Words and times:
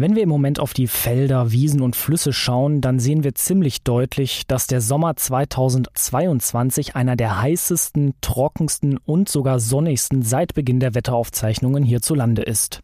Wenn 0.00 0.16
wir 0.16 0.22
im 0.22 0.30
Moment 0.30 0.60
auf 0.60 0.72
die 0.72 0.86
Felder, 0.86 1.52
Wiesen 1.52 1.82
und 1.82 1.94
Flüsse 1.94 2.32
schauen, 2.32 2.80
dann 2.80 2.98
sehen 2.98 3.22
wir 3.22 3.34
ziemlich 3.34 3.82
deutlich, 3.82 4.46
dass 4.46 4.66
der 4.66 4.80
Sommer 4.80 5.14
2022 5.14 6.96
einer 6.96 7.16
der 7.16 7.42
heißesten, 7.42 8.14
trockensten 8.22 8.96
und 8.96 9.28
sogar 9.28 9.60
sonnigsten 9.60 10.22
seit 10.22 10.54
Beginn 10.54 10.80
der 10.80 10.94
Wetteraufzeichnungen 10.94 11.84
hierzulande 11.84 12.40
ist. 12.40 12.80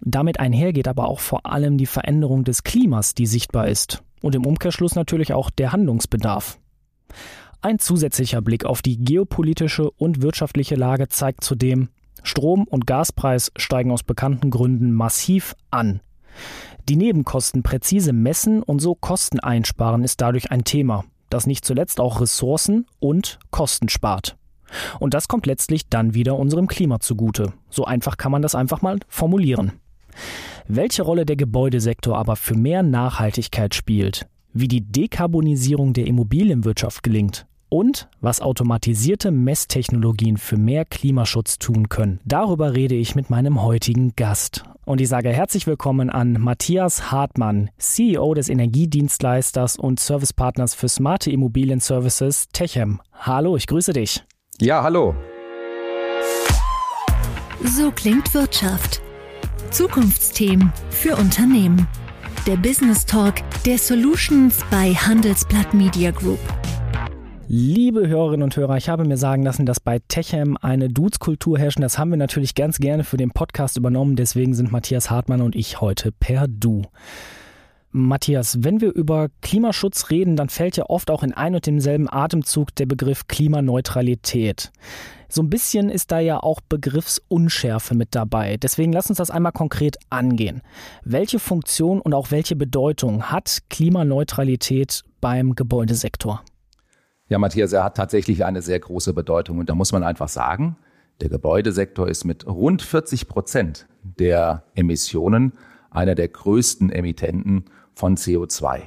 Damit 0.00 0.40
einhergeht 0.40 0.88
aber 0.88 1.08
auch 1.08 1.20
vor 1.20 1.44
allem 1.44 1.76
die 1.76 1.84
Veränderung 1.84 2.42
des 2.44 2.62
Klimas, 2.62 3.14
die 3.14 3.26
sichtbar 3.26 3.68
ist. 3.68 4.02
Und 4.22 4.34
im 4.34 4.46
Umkehrschluss 4.46 4.94
natürlich 4.94 5.34
auch 5.34 5.50
der 5.50 5.72
Handlungsbedarf. 5.72 6.58
Ein 7.60 7.78
zusätzlicher 7.78 8.40
Blick 8.40 8.64
auf 8.64 8.80
die 8.80 8.96
geopolitische 8.96 9.90
und 9.90 10.22
wirtschaftliche 10.22 10.76
Lage 10.76 11.10
zeigt 11.10 11.44
zudem, 11.44 11.90
Strom- 12.22 12.66
und 12.66 12.86
Gaspreis 12.86 13.52
steigen 13.56 13.90
aus 13.90 14.04
bekannten 14.04 14.48
Gründen 14.48 14.90
massiv 14.90 15.54
an. 15.70 16.00
Die 16.88 16.96
Nebenkosten 16.96 17.62
präzise 17.62 18.12
messen 18.12 18.62
und 18.62 18.80
so 18.80 18.94
Kosten 18.94 19.40
einsparen 19.40 20.04
ist 20.04 20.20
dadurch 20.20 20.50
ein 20.50 20.64
Thema, 20.64 21.04
das 21.28 21.46
nicht 21.46 21.64
zuletzt 21.64 22.00
auch 22.00 22.20
Ressourcen 22.20 22.86
und 22.98 23.38
Kosten 23.50 23.88
spart. 23.88 24.36
Und 24.98 25.14
das 25.14 25.28
kommt 25.28 25.46
letztlich 25.46 25.88
dann 25.88 26.14
wieder 26.14 26.36
unserem 26.36 26.66
Klima 26.66 27.00
zugute. 27.00 27.52
So 27.70 27.84
einfach 27.84 28.16
kann 28.16 28.32
man 28.32 28.42
das 28.42 28.54
einfach 28.54 28.82
mal 28.82 28.98
formulieren. 29.08 29.72
Welche 30.68 31.02
Rolle 31.02 31.26
der 31.26 31.36
Gebäudesektor 31.36 32.16
aber 32.16 32.36
für 32.36 32.54
mehr 32.54 32.82
Nachhaltigkeit 32.82 33.74
spielt, 33.74 34.26
wie 34.52 34.68
die 34.68 34.82
Dekarbonisierung 34.82 35.92
der 35.92 36.06
Immobilienwirtschaft 36.06 37.02
gelingt 37.02 37.46
und 37.68 38.08
was 38.20 38.40
automatisierte 38.40 39.30
Messtechnologien 39.30 40.36
für 40.36 40.56
mehr 40.56 40.84
Klimaschutz 40.84 41.58
tun 41.58 41.88
können. 41.88 42.20
Darüber 42.24 42.74
rede 42.74 42.96
ich 42.96 43.14
mit 43.14 43.30
meinem 43.30 43.62
heutigen 43.62 44.14
Gast. 44.16 44.64
Und 44.90 45.00
ich 45.00 45.08
sage 45.08 45.28
herzlich 45.28 45.68
willkommen 45.68 46.10
an 46.10 46.32
Matthias 46.32 47.12
Hartmann, 47.12 47.70
CEO 47.78 48.34
des 48.34 48.48
Energiedienstleisters 48.48 49.76
und 49.76 50.00
Servicepartners 50.00 50.74
für 50.74 50.88
smarte 50.88 51.30
Immobilienservices 51.30 52.48
Techem. 52.52 53.00
Hallo, 53.12 53.56
ich 53.56 53.68
grüße 53.68 53.92
dich. 53.92 54.24
Ja, 54.60 54.82
hallo. 54.82 55.14
So 57.62 57.92
klingt 57.92 58.34
Wirtschaft. 58.34 59.00
Zukunftsthemen 59.70 60.72
für 60.90 61.14
Unternehmen. 61.14 61.86
Der 62.44 62.56
Business 62.56 63.06
Talk 63.06 63.34
der 63.64 63.78
Solutions 63.78 64.58
bei 64.72 64.92
Handelsblatt 64.92 65.72
Media 65.72 66.10
Group. 66.10 66.40
Liebe 67.52 68.06
Hörerinnen 68.06 68.44
und 68.44 68.56
Hörer, 68.56 68.76
ich 68.76 68.88
habe 68.88 69.04
mir 69.04 69.16
sagen 69.16 69.42
lassen, 69.42 69.66
dass 69.66 69.80
bei 69.80 69.98
Techem 70.06 70.56
eine 70.56 70.88
Dudes-Kultur 70.88 71.58
herrscht. 71.58 71.80
Das 71.82 71.98
haben 71.98 72.10
wir 72.10 72.16
natürlich 72.16 72.54
ganz 72.54 72.78
gerne 72.78 73.02
für 73.02 73.16
den 73.16 73.32
Podcast 73.32 73.76
übernommen. 73.76 74.14
Deswegen 74.14 74.54
sind 74.54 74.70
Matthias 74.70 75.10
Hartmann 75.10 75.40
und 75.40 75.56
ich 75.56 75.80
heute 75.80 76.12
per 76.12 76.46
Du. 76.46 76.82
Matthias, 77.90 78.62
wenn 78.62 78.80
wir 78.80 78.94
über 78.94 79.30
Klimaschutz 79.42 80.10
reden, 80.10 80.36
dann 80.36 80.48
fällt 80.48 80.76
ja 80.76 80.84
oft 80.86 81.10
auch 81.10 81.24
in 81.24 81.32
ein 81.32 81.56
und 81.56 81.66
demselben 81.66 82.08
Atemzug 82.08 82.72
der 82.76 82.86
Begriff 82.86 83.26
Klimaneutralität. 83.26 84.70
So 85.28 85.42
ein 85.42 85.50
bisschen 85.50 85.88
ist 85.88 86.12
da 86.12 86.20
ja 86.20 86.38
auch 86.40 86.60
Begriffsunschärfe 86.60 87.96
mit 87.96 88.14
dabei. 88.14 88.58
Deswegen 88.58 88.92
lass 88.92 89.08
uns 89.08 89.18
das 89.18 89.32
einmal 89.32 89.50
konkret 89.50 89.96
angehen. 90.08 90.62
Welche 91.02 91.40
Funktion 91.40 92.00
und 92.00 92.14
auch 92.14 92.30
welche 92.30 92.54
Bedeutung 92.54 93.24
hat 93.24 93.58
Klimaneutralität 93.70 95.02
beim 95.20 95.56
Gebäudesektor? 95.56 96.44
Ja, 97.30 97.38
Matthias, 97.38 97.72
er 97.72 97.84
hat 97.84 97.96
tatsächlich 97.96 98.44
eine 98.44 98.60
sehr 98.60 98.80
große 98.80 99.14
Bedeutung. 99.14 99.58
Und 99.58 99.70
da 99.70 99.76
muss 99.76 99.92
man 99.92 100.02
einfach 100.02 100.28
sagen, 100.28 100.76
der 101.20 101.28
Gebäudesektor 101.28 102.08
ist 102.08 102.24
mit 102.24 102.44
rund 102.44 102.82
40 102.82 103.28
Prozent 103.28 103.86
der 104.02 104.64
Emissionen 104.74 105.52
einer 105.90 106.16
der 106.16 106.26
größten 106.26 106.90
Emittenten 106.90 107.66
von 107.94 108.16
CO2. 108.16 108.80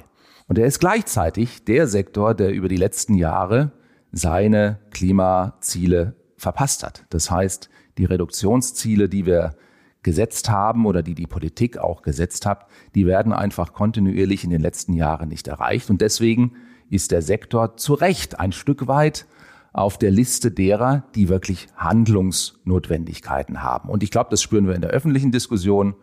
Und 0.46 0.58
er 0.58 0.66
ist 0.66 0.78
gleichzeitig 0.78 1.64
der 1.64 1.86
Sektor, 1.86 2.34
der 2.34 2.52
über 2.52 2.68
die 2.68 2.76
letzten 2.76 3.14
Jahre 3.14 3.72
seine 4.12 4.78
Klimaziele 4.90 6.14
verpasst 6.36 6.84
hat. 6.84 7.06
Das 7.08 7.30
heißt, 7.30 7.70
die 7.96 8.04
Reduktionsziele, 8.04 9.08
die 9.08 9.24
wir 9.24 9.56
gesetzt 10.02 10.50
haben 10.50 10.84
oder 10.84 11.02
die 11.02 11.14
die 11.14 11.26
Politik 11.26 11.78
auch 11.78 12.02
gesetzt 12.02 12.44
hat, 12.44 12.66
die 12.94 13.06
werden 13.06 13.32
einfach 13.32 13.72
kontinuierlich 13.72 14.44
in 14.44 14.50
den 14.50 14.60
letzten 14.60 14.92
Jahren 14.92 15.30
nicht 15.30 15.48
erreicht. 15.48 15.88
Und 15.88 16.02
deswegen 16.02 16.52
ist 16.94 17.10
der 17.10 17.22
Sektor 17.22 17.76
zu 17.76 17.94
Recht 17.94 18.38
ein 18.38 18.52
Stück 18.52 18.86
weit 18.86 19.26
auf 19.72 19.98
der 19.98 20.12
Liste 20.12 20.50
derer, 20.52 21.04
die 21.14 21.28
wirklich 21.28 21.66
Handlungsnotwendigkeiten 21.76 23.62
haben. 23.62 23.88
Und 23.88 24.02
ich 24.02 24.10
glaube, 24.10 24.30
das 24.30 24.40
spüren 24.40 24.66
wir 24.66 24.74
in 24.74 24.82
der 24.82 24.90
öffentlichen 24.90 25.32
Diskussion, 25.32 25.94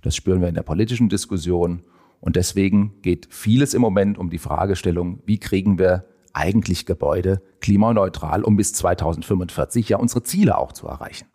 das 0.00 0.16
spüren 0.16 0.40
wir 0.40 0.48
in 0.48 0.54
der 0.54 0.62
politischen 0.62 1.08
Diskussion. 1.08 1.82
Und 2.20 2.36
deswegen 2.36 3.00
geht 3.02 3.28
vieles 3.30 3.74
im 3.74 3.82
Moment 3.82 4.18
um 4.18 4.30
die 4.30 4.38
Fragestellung, 4.38 5.20
wie 5.26 5.38
kriegen 5.38 5.78
wir 5.78 6.06
eigentlich 6.32 6.86
Gebäude 6.86 7.42
klimaneutral, 7.60 8.44
um 8.44 8.56
bis 8.56 8.72
2045 8.72 9.90
ja 9.90 9.98
unsere 9.98 10.22
Ziele 10.22 10.56
auch 10.56 10.72
zu 10.72 10.86
erreichen. 10.86 11.26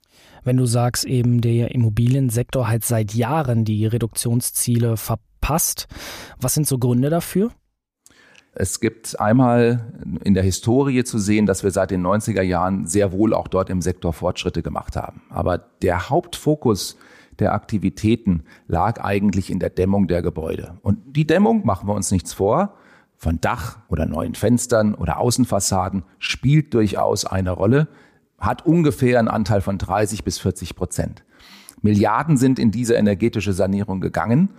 Wenn 0.44 0.58
du 0.58 0.66
sagst, 0.66 1.06
eben 1.06 1.42
der 1.42 1.72
Immobiliensektor 1.72 2.68
hat 2.68 2.84
seit 2.84 3.14
Jahren 3.14 3.66
die 3.66 3.86
Reduktionsziele 3.86 4.98
verpasst, 4.98 5.88
was 6.40 6.54
sind 6.54 6.68
so 6.68 6.78
Gründe 6.80 7.10
dafür? 7.10 7.52
Es 8.56 8.80
gibt 8.80 9.20
einmal 9.20 9.94
in 10.24 10.36
der 10.36 10.44
Historie 10.44 11.04
zu 11.04 11.18
sehen, 11.18 11.48
dass 11.48 11.64
wir 11.64 11.72
seit 11.72 11.90
den 11.90 12.06
90er 12.06 12.44
Jahren 12.44 12.86
sehr 12.86 13.12
wohl 13.12 13.34
auch 13.34 13.48
dort 13.48 13.70
im 13.72 13.82
Sektor 13.82 14.14
Fortschritte 14.14 14.62
gemacht 14.62 14.96
haben. 14.96 15.24
Aber 15.30 15.58
der 15.82 16.10
Hauptfokus 16.10 16.98
der 17.40 17.54
Aktivitäten 17.54 18.44
lag 18.68 19.04
eigentlich 19.04 19.50
in 19.50 19.58
der 19.58 19.72
Dämmung 19.72 20.08
der 20.08 20.22
Gebäude. 20.22 20.78
Und 20.84 21.16
die 21.16 21.26
Dämmung, 21.26 21.66
machen 21.66 21.88
wir 21.88 21.96
uns 21.96 22.12
nichts 22.12 22.34
vor, 22.34 22.76
von 23.18 23.42
Dach 23.42 23.80
oder 23.88 24.06
neuen 24.06 24.36
Fenstern 24.36 24.94
oder 24.94 25.18
Außenfassaden 25.18 26.04
spielt 26.20 26.76
durchaus 26.76 27.26
eine 27.26 27.52
Rolle, 27.52 27.88
hat 28.38 28.66
ungefähr 28.66 29.18
einen 29.18 29.30
Anteil 29.30 29.62
von 29.62 29.80
30 29.80 30.24
bis 30.24 30.38
40 30.38 30.76
Prozent. 30.76 31.24
Milliarden 31.82 32.38
sind 32.38 32.60
in 32.60 32.70
diese 32.70 32.94
energetische 32.94 33.54
Sanierung 33.54 34.00
gegangen, 34.00 34.50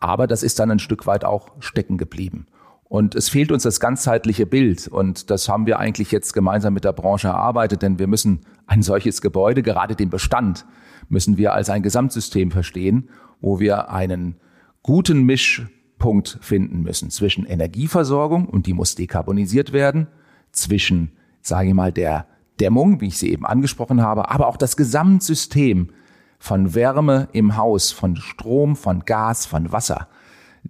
aber 0.00 0.26
das 0.26 0.42
ist 0.42 0.58
dann 0.58 0.70
ein 0.70 0.78
Stück 0.80 1.06
weit 1.06 1.24
auch 1.24 1.48
stecken 1.60 1.96
geblieben. 1.96 2.46
Und 2.88 3.14
es 3.14 3.28
fehlt 3.28 3.52
uns 3.52 3.64
das 3.64 3.80
ganzheitliche 3.80 4.46
Bild. 4.46 4.88
Und 4.88 5.30
das 5.30 5.48
haben 5.48 5.66
wir 5.66 5.78
eigentlich 5.78 6.10
jetzt 6.10 6.32
gemeinsam 6.32 6.74
mit 6.74 6.84
der 6.84 6.92
Branche 6.92 7.28
erarbeitet, 7.28 7.82
denn 7.82 7.98
wir 7.98 8.06
müssen 8.06 8.40
ein 8.66 8.82
solches 8.82 9.20
Gebäude, 9.20 9.62
gerade 9.62 9.94
den 9.94 10.10
Bestand, 10.10 10.64
müssen 11.08 11.36
wir 11.36 11.52
als 11.52 11.70
ein 11.70 11.82
Gesamtsystem 11.82 12.50
verstehen, 12.50 13.10
wo 13.40 13.60
wir 13.60 13.90
einen 13.90 14.36
guten 14.82 15.24
Mischpunkt 15.24 16.38
finden 16.40 16.82
müssen 16.82 17.10
zwischen 17.10 17.44
Energieversorgung, 17.44 18.46
und 18.46 18.66
die 18.66 18.72
muss 18.72 18.94
dekarbonisiert 18.94 19.72
werden, 19.72 20.06
zwischen, 20.52 21.12
sage 21.42 21.68
ich 21.68 21.74
mal, 21.74 21.92
der 21.92 22.26
Dämmung, 22.58 23.00
wie 23.00 23.08
ich 23.08 23.18
sie 23.18 23.30
eben 23.30 23.46
angesprochen 23.46 24.02
habe, 24.02 24.30
aber 24.30 24.48
auch 24.48 24.56
das 24.56 24.76
Gesamtsystem 24.76 25.90
von 26.38 26.74
Wärme 26.74 27.28
im 27.32 27.56
Haus, 27.56 27.92
von 27.92 28.16
Strom, 28.16 28.76
von 28.76 29.04
Gas, 29.04 29.46
von 29.46 29.72
Wasser. 29.72 30.08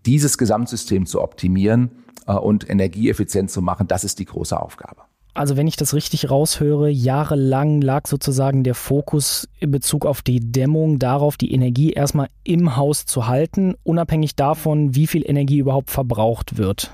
Dieses 0.07 0.39
Gesamtsystem 0.39 1.07
zu 1.07 1.21
optimieren 1.21 1.91
äh, 2.27 2.33
und 2.33 2.69
energieeffizient 2.69 3.51
zu 3.51 3.63
machen, 3.63 3.89
das 3.89 4.05
ist 4.05 4.19
die 4.19 4.25
große 4.25 4.59
Aufgabe. 4.61 5.03
Also 5.35 5.57
wenn 5.57 5.69
ich 5.69 5.77
das 5.77 5.95
richtig 5.95 6.31
raushöre, 6.31 6.91
jahrelang 6.91 7.81
lag 7.81 8.09
sozusagen 8.09 8.65
der 8.65 8.75
Fokus 8.75 9.49
in 9.61 9.71
Bezug 9.71 10.05
auf 10.05 10.21
die 10.21 10.41
Dämmung 10.41 10.99
darauf, 10.99 11.37
die 11.37 11.53
Energie 11.53 11.93
erstmal 11.93 12.29
im 12.43 12.75
Haus 12.75 13.07
zu 13.07 13.29
halten, 13.29 13.77
unabhängig 13.85 14.35
davon, 14.35 14.97
wie 14.97 15.07
viel 15.07 15.23
Energie 15.25 15.59
überhaupt 15.59 15.91
verbraucht 15.91 16.59
wird. 16.59 16.93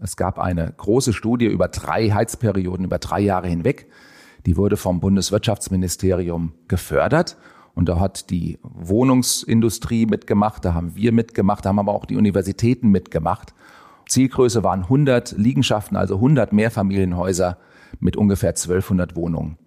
Es 0.00 0.16
gab 0.16 0.40
eine 0.40 0.74
große 0.76 1.12
Studie 1.12 1.46
über 1.46 1.68
drei 1.68 2.10
Heizperioden, 2.10 2.86
über 2.86 2.98
drei 2.98 3.20
Jahre 3.20 3.46
hinweg. 3.46 3.88
Die 4.44 4.56
wurde 4.56 4.76
vom 4.76 4.98
Bundeswirtschaftsministerium 4.98 6.54
gefördert. 6.66 7.36
Und 7.74 7.88
da 7.88 7.98
hat 7.98 8.30
die 8.30 8.58
Wohnungsindustrie 8.62 10.06
mitgemacht, 10.06 10.64
da 10.64 10.74
haben 10.74 10.94
wir 10.94 11.12
mitgemacht, 11.12 11.64
da 11.64 11.70
haben 11.70 11.78
aber 11.78 11.94
auch 11.94 12.04
die 12.04 12.16
Universitäten 12.16 12.88
mitgemacht. 12.88 13.54
Zielgröße 14.08 14.62
waren 14.62 14.82
100 14.82 15.32
Liegenschaften, 15.38 15.96
also 15.96 16.16
100 16.16 16.52
Mehrfamilienhäuser 16.52 17.56
mit 18.00 18.16
ungefähr 18.16 18.50
1200 18.50 19.16
Wohnungen. 19.16 19.58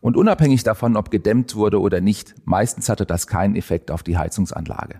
Und 0.00 0.16
unabhängig 0.16 0.62
davon, 0.62 0.96
ob 0.96 1.10
gedämmt 1.10 1.54
wurde 1.54 1.80
oder 1.80 2.00
nicht, 2.00 2.34
meistens 2.44 2.88
hatte 2.88 3.06
das 3.06 3.26
keinen 3.26 3.56
Effekt 3.56 3.90
auf 3.90 4.02
die 4.02 4.18
Heizungsanlage. 4.18 4.98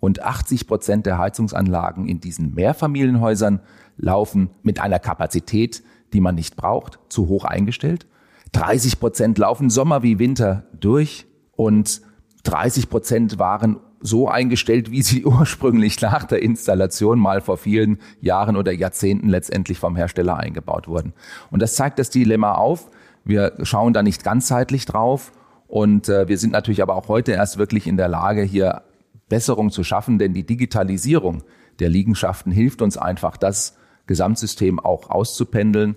Rund 0.00 0.22
80 0.22 0.66
Prozent 0.66 1.06
der 1.06 1.18
Heizungsanlagen 1.18 2.06
in 2.06 2.20
diesen 2.20 2.54
Mehrfamilienhäusern 2.54 3.60
laufen 3.96 4.50
mit 4.62 4.78
einer 4.80 4.98
Kapazität, 4.98 5.82
die 6.12 6.20
man 6.20 6.34
nicht 6.34 6.56
braucht, 6.56 6.98
zu 7.08 7.28
hoch 7.28 7.44
eingestellt. 7.44 8.06
30 8.52 9.00
Prozent 9.00 9.38
laufen 9.38 9.70
Sommer 9.70 10.02
wie 10.02 10.18
Winter 10.18 10.66
durch 10.78 11.26
und 11.56 12.02
30 12.46 12.88
Prozent 12.88 13.38
waren 13.38 13.78
so 14.00 14.28
eingestellt, 14.28 14.90
wie 14.90 15.02
sie 15.02 15.24
ursprünglich 15.26 16.00
nach 16.00 16.24
der 16.24 16.42
Installation 16.42 17.18
mal 17.18 17.40
vor 17.40 17.56
vielen 17.56 17.98
Jahren 18.20 18.56
oder 18.56 18.72
Jahrzehnten 18.72 19.28
letztendlich 19.28 19.78
vom 19.78 19.96
Hersteller 19.96 20.36
eingebaut 20.36 20.88
wurden. 20.88 21.12
Und 21.50 21.60
das 21.60 21.74
zeigt 21.74 21.98
das 21.98 22.10
Dilemma 22.10 22.54
auf. 22.54 22.90
Wir 23.24 23.54
schauen 23.62 23.92
da 23.92 24.02
nicht 24.02 24.22
ganzheitlich 24.22 24.84
drauf 24.84 25.32
und 25.66 26.08
äh, 26.08 26.28
wir 26.28 26.38
sind 26.38 26.52
natürlich 26.52 26.82
aber 26.82 26.94
auch 26.94 27.08
heute 27.08 27.32
erst 27.32 27.58
wirklich 27.58 27.86
in 27.86 27.96
der 27.96 28.08
Lage, 28.08 28.42
hier 28.42 28.82
Besserung 29.28 29.70
zu 29.70 29.82
schaffen, 29.82 30.18
denn 30.18 30.32
die 30.32 30.46
Digitalisierung 30.46 31.42
der 31.80 31.88
Liegenschaften 31.88 32.52
hilft 32.52 32.82
uns 32.82 32.96
einfach, 32.96 33.36
das 33.36 33.76
Gesamtsystem 34.06 34.78
auch 34.78 35.10
auszupendeln, 35.10 35.96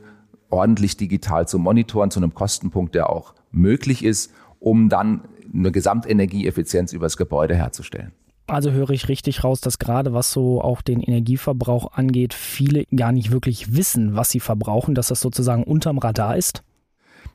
ordentlich 0.50 0.98
digital 0.98 1.48
zu 1.48 1.60
monitoren, 1.60 2.10
zu 2.10 2.20
einem 2.20 2.34
Kostenpunkt, 2.34 2.96
der 2.96 3.12
auch 3.12 3.36
möglich 3.52 4.04
ist, 4.04 4.34
um 4.60 4.90
dann 4.90 5.22
eine 5.54 5.72
Gesamtenergieeffizienz 5.72 6.94
übers 6.94 7.18
Gebäude 7.18 7.56
herzustellen. 7.56 8.12
Also 8.48 8.72
höre 8.72 8.90
ich 8.90 9.08
richtig 9.10 9.44
raus, 9.44 9.62
dass 9.62 9.78
gerade 9.78 10.14
was 10.14 10.32
so 10.32 10.62
auch 10.62 10.82
den 10.82 11.02
Energieverbrauch 11.02 11.94
angeht, 11.94 12.34
viele 12.34 12.86
gar 12.96 13.12
nicht 13.12 13.32
wirklich 13.32 13.76
wissen, 13.76 14.16
was 14.16 14.32
sie 14.32 14.40
verbrauchen, 14.40 14.96
dass 14.96 15.10
das 15.10 15.22
sozusagen 15.22 15.64
unterm 15.64 16.00
Radar 16.00 16.36
ist? 16.36 16.64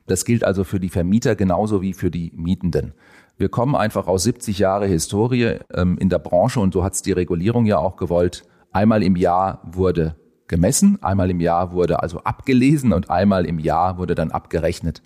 Das 0.07 0.25
gilt 0.25 0.43
also 0.43 0.63
für 0.63 0.79
die 0.79 0.89
Vermieter 0.89 1.35
genauso 1.35 1.81
wie 1.81 1.93
für 1.93 2.11
die 2.11 2.31
Mietenden. 2.35 2.93
Wir 3.37 3.49
kommen 3.49 3.75
einfach 3.75 4.07
aus 4.07 4.23
70 4.23 4.59
Jahre 4.59 4.87
Historie 4.87 5.59
ähm, 5.73 5.97
in 5.97 6.09
der 6.09 6.19
Branche 6.19 6.59
und 6.59 6.73
so 6.73 6.83
hat 6.83 6.93
es 6.93 7.01
die 7.01 7.11
Regulierung 7.11 7.65
ja 7.65 7.77
auch 7.77 7.95
gewollt. 7.95 8.43
Einmal 8.71 9.01
im 9.01 9.15
Jahr 9.15 9.61
wurde 9.63 10.15
gemessen, 10.47 11.01
einmal 11.01 11.29
im 11.31 11.39
Jahr 11.39 11.71
wurde 11.71 12.01
also 12.01 12.19
abgelesen 12.19 12.93
und 12.93 13.09
einmal 13.09 13.45
im 13.45 13.59
Jahr 13.59 13.97
wurde 13.97 14.15
dann 14.15 14.31
abgerechnet. 14.31 15.01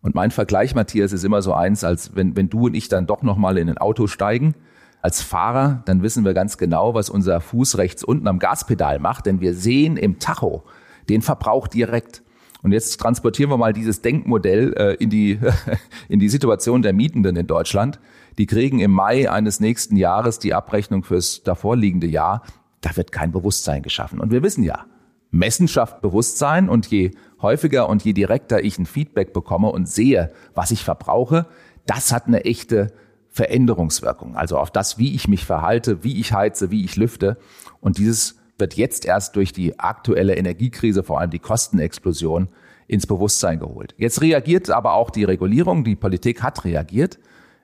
Und 0.00 0.14
mein 0.14 0.30
Vergleich, 0.30 0.74
Matthias, 0.74 1.12
ist 1.12 1.24
immer 1.24 1.42
so 1.42 1.52
eins, 1.52 1.84
als 1.84 2.14
wenn, 2.14 2.36
wenn 2.36 2.48
du 2.48 2.66
und 2.66 2.74
ich 2.74 2.88
dann 2.88 3.06
doch 3.06 3.22
nochmal 3.22 3.58
in 3.58 3.68
ein 3.68 3.78
Auto 3.78 4.06
steigen, 4.06 4.54
als 5.00 5.22
Fahrer, 5.22 5.82
dann 5.84 6.02
wissen 6.02 6.24
wir 6.24 6.34
ganz 6.34 6.58
genau, 6.58 6.94
was 6.94 7.08
unser 7.08 7.40
Fuß 7.40 7.78
rechts 7.78 8.02
unten 8.02 8.26
am 8.26 8.38
Gaspedal 8.38 8.98
macht, 8.98 9.26
denn 9.26 9.40
wir 9.40 9.54
sehen 9.54 9.96
im 9.96 10.18
Tacho 10.18 10.64
den 11.08 11.22
Verbrauch 11.22 11.68
direkt. 11.68 12.22
Und 12.62 12.72
jetzt 12.72 12.98
transportieren 12.98 13.50
wir 13.50 13.56
mal 13.56 13.72
dieses 13.72 14.02
Denkmodell 14.02 14.74
äh, 14.76 14.94
in, 14.94 15.10
die, 15.10 15.38
in 16.08 16.18
die 16.18 16.28
Situation 16.28 16.82
der 16.82 16.92
Mietenden 16.92 17.36
in 17.36 17.46
Deutschland. 17.46 18.00
Die 18.36 18.46
kriegen 18.46 18.80
im 18.80 18.90
Mai 18.90 19.30
eines 19.30 19.60
nächsten 19.60 19.96
Jahres 19.96 20.40
die 20.40 20.54
Abrechnung 20.54 21.04
fürs 21.04 21.42
davorliegende 21.44 22.08
Jahr. 22.08 22.42
Da 22.80 22.96
wird 22.96 23.12
kein 23.12 23.30
Bewusstsein 23.30 23.82
geschaffen. 23.82 24.20
Und 24.20 24.32
wir 24.32 24.42
wissen 24.42 24.64
ja, 24.64 24.86
Messen 25.30 25.68
schafft 25.68 26.00
Bewusstsein 26.00 26.68
und 26.68 26.86
je 26.86 27.12
häufiger 27.40 27.88
und 27.88 28.04
je 28.04 28.12
direkter 28.12 28.62
ich 28.62 28.78
ein 28.78 28.86
Feedback 28.86 29.32
bekomme 29.32 29.70
und 29.70 29.88
sehe, 29.88 30.32
was 30.54 30.70
ich 30.70 30.84
verbrauche, 30.84 31.46
das 31.86 32.12
hat 32.12 32.26
eine 32.26 32.44
echte 32.44 32.92
Veränderungswirkung. 33.30 34.36
Also 34.36 34.58
auf 34.58 34.70
das, 34.70 34.98
wie 34.98 35.14
ich 35.14 35.28
mich 35.28 35.44
verhalte, 35.44 36.02
wie 36.04 36.18
ich 36.20 36.32
heize, 36.32 36.70
wie 36.70 36.84
ich 36.84 36.96
lüfte. 36.96 37.36
Und 37.80 37.98
dieses 37.98 38.36
wird 38.58 38.74
jetzt 38.74 39.04
erst 39.04 39.36
durch 39.36 39.52
die 39.52 39.78
aktuelle 39.78 40.34
Energiekrise, 40.34 41.02
vor 41.02 41.20
allem 41.20 41.30
die 41.30 41.38
Kostenexplosion, 41.38 42.48
ins 42.88 43.06
Bewusstsein 43.06 43.60
geholt. 43.60 43.94
Jetzt 43.98 44.22
reagiert 44.22 44.70
aber 44.70 44.94
auch 44.94 45.10
die 45.10 45.24
Regulierung, 45.24 45.84
die 45.84 45.94
Politik 45.94 46.42
hat 46.42 46.64
reagiert 46.64 47.18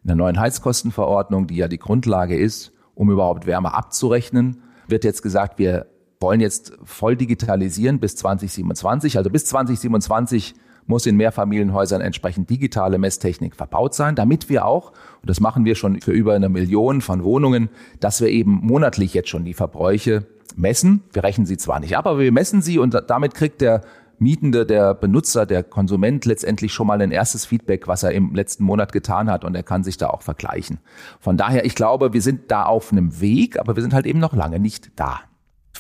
in 0.05 0.09
der 0.09 0.17
neuen 0.17 0.39
Heizkostenverordnung, 0.39 1.47
die 1.47 1.57
ja 1.57 1.67
die 1.67 1.79
Grundlage 1.79 2.37
ist, 2.37 2.73
um 2.95 3.11
überhaupt 3.11 3.47
Wärme 3.47 3.73
abzurechnen, 3.73 4.63
wird 4.87 5.03
jetzt 5.03 5.23
gesagt, 5.23 5.59
wir 5.59 5.87
wollen 6.25 6.41
jetzt 6.41 6.73
voll 6.85 7.17
digitalisieren 7.17 8.01
bis 8.01 8.17
2027. 8.17 9.19
Also 9.19 9.29
bis 9.29 9.45
2027 9.45 10.55
muss 10.87 11.05
in 11.05 11.17
Mehrfamilienhäusern 11.19 12.01
entsprechend 12.01 12.49
digitale 12.49 12.97
Messtechnik 12.97 13.55
verbaut 13.55 13.95
sein, 13.95 14.15
damit 14.15 14.49
wir 14.49 14.65
auch, 14.65 14.93
und 15.21 15.29
das 15.29 15.39
machen 15.39 15.67
wir 15.67 15.75
schon 15.75 16.01
für 16.01 16.13
über 16.13 16.33
eine 16.33 16.49
Million 16.49 17.03
von 17.03 17.23
Wohnungen, 17.25 17.69
dass 18.01 18.23
wir 18.23 18.29
eben 18.29 18.53
monatlich 18.63 19.13
jetzt 19.13 19.29
schon 19.29 19.45
die 19.45 19.53
Verbräuche 19.53 20.27
messen. 20.57 21.03
Wir 21.13 21.25
rechnen 21.25 21.47
sie 21.47 21.59
zwar 21.59 21.79
nicht 21.81 21.95
ab, 21.95 22.07
aber 22.07 22.21
wir 22.21 22.33
messen 22.33 22.63
sie 22.63 22.79
und 22.79 22.99
damit 23.07 23.35
kriegt 23.35 23.61
der 23.61 23.83
Mietende, 24.19 24.65
der 24.65 24.95
Benutzer, 24.95 25.45
der 25.45 25.63
Konsument 25.63 26.25
letztendlich 26.25 26.73
schon 26.73 26.87
mal 26.87 27.03
ein 27.03 27.11
erstes 27.11 27.45
Feedback, 27.45 27.87
was 27.87 28.03
er 28.03 28.13
im 28.13 28.35
letzten 28.35 28.65
Monat 28.65 28.93
getan 28.93 29.31
hat 29.31 29.45
und 29.45 29.55
er 29.55 29.63
kann 29.63 29.85
sich 29.85 29.99
da 29.99 30.09
auch 30.09 30.23
vergleichen. 30.23 30.79
Von 31.21 31.37
daher, 31.37 31.67
ich 31.67 31.75
glaube, 31.75 32.15
wir 32.15 32.23
sind 32.23 32.51
da 32.51 32.65
auf 32.65 32.93
einem 32.93 33.21
Weg, 33.21 33.61
aber 33.61 33.77
wir 33.77 33.83
sind 33.83 33.93
halt 33.93 34.07
eben 34.07 34.21
noch 34.21 34.33
lange 34.33 34.59
nicht 34.59 34.93
da. 34.97 35.21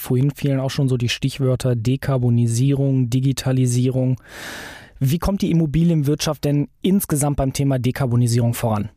Vorhin 0.05 0.33
fielen 0.33 0.61
auch 0.61 0.69
schon 0.69 0.91
so 0.91 0.99
die 0.99 1.09
Stichwörter 1.09 1.75
Dekarbonisierung, 1.75 3.09
Digitalisierung. 3.09 4.21
Wie 5.01 5.19
kommt 5.19 5.41
die 5.41 5.51
Immobilienwirtschaft 5.51 6.45
denn 6.45 6.69
insgesamt 6.83 7.39
beim 7.39 7.55
Thema 7.55 7.79
Dekarbonisierung 7.79 8.53
voran? 8.53 8.91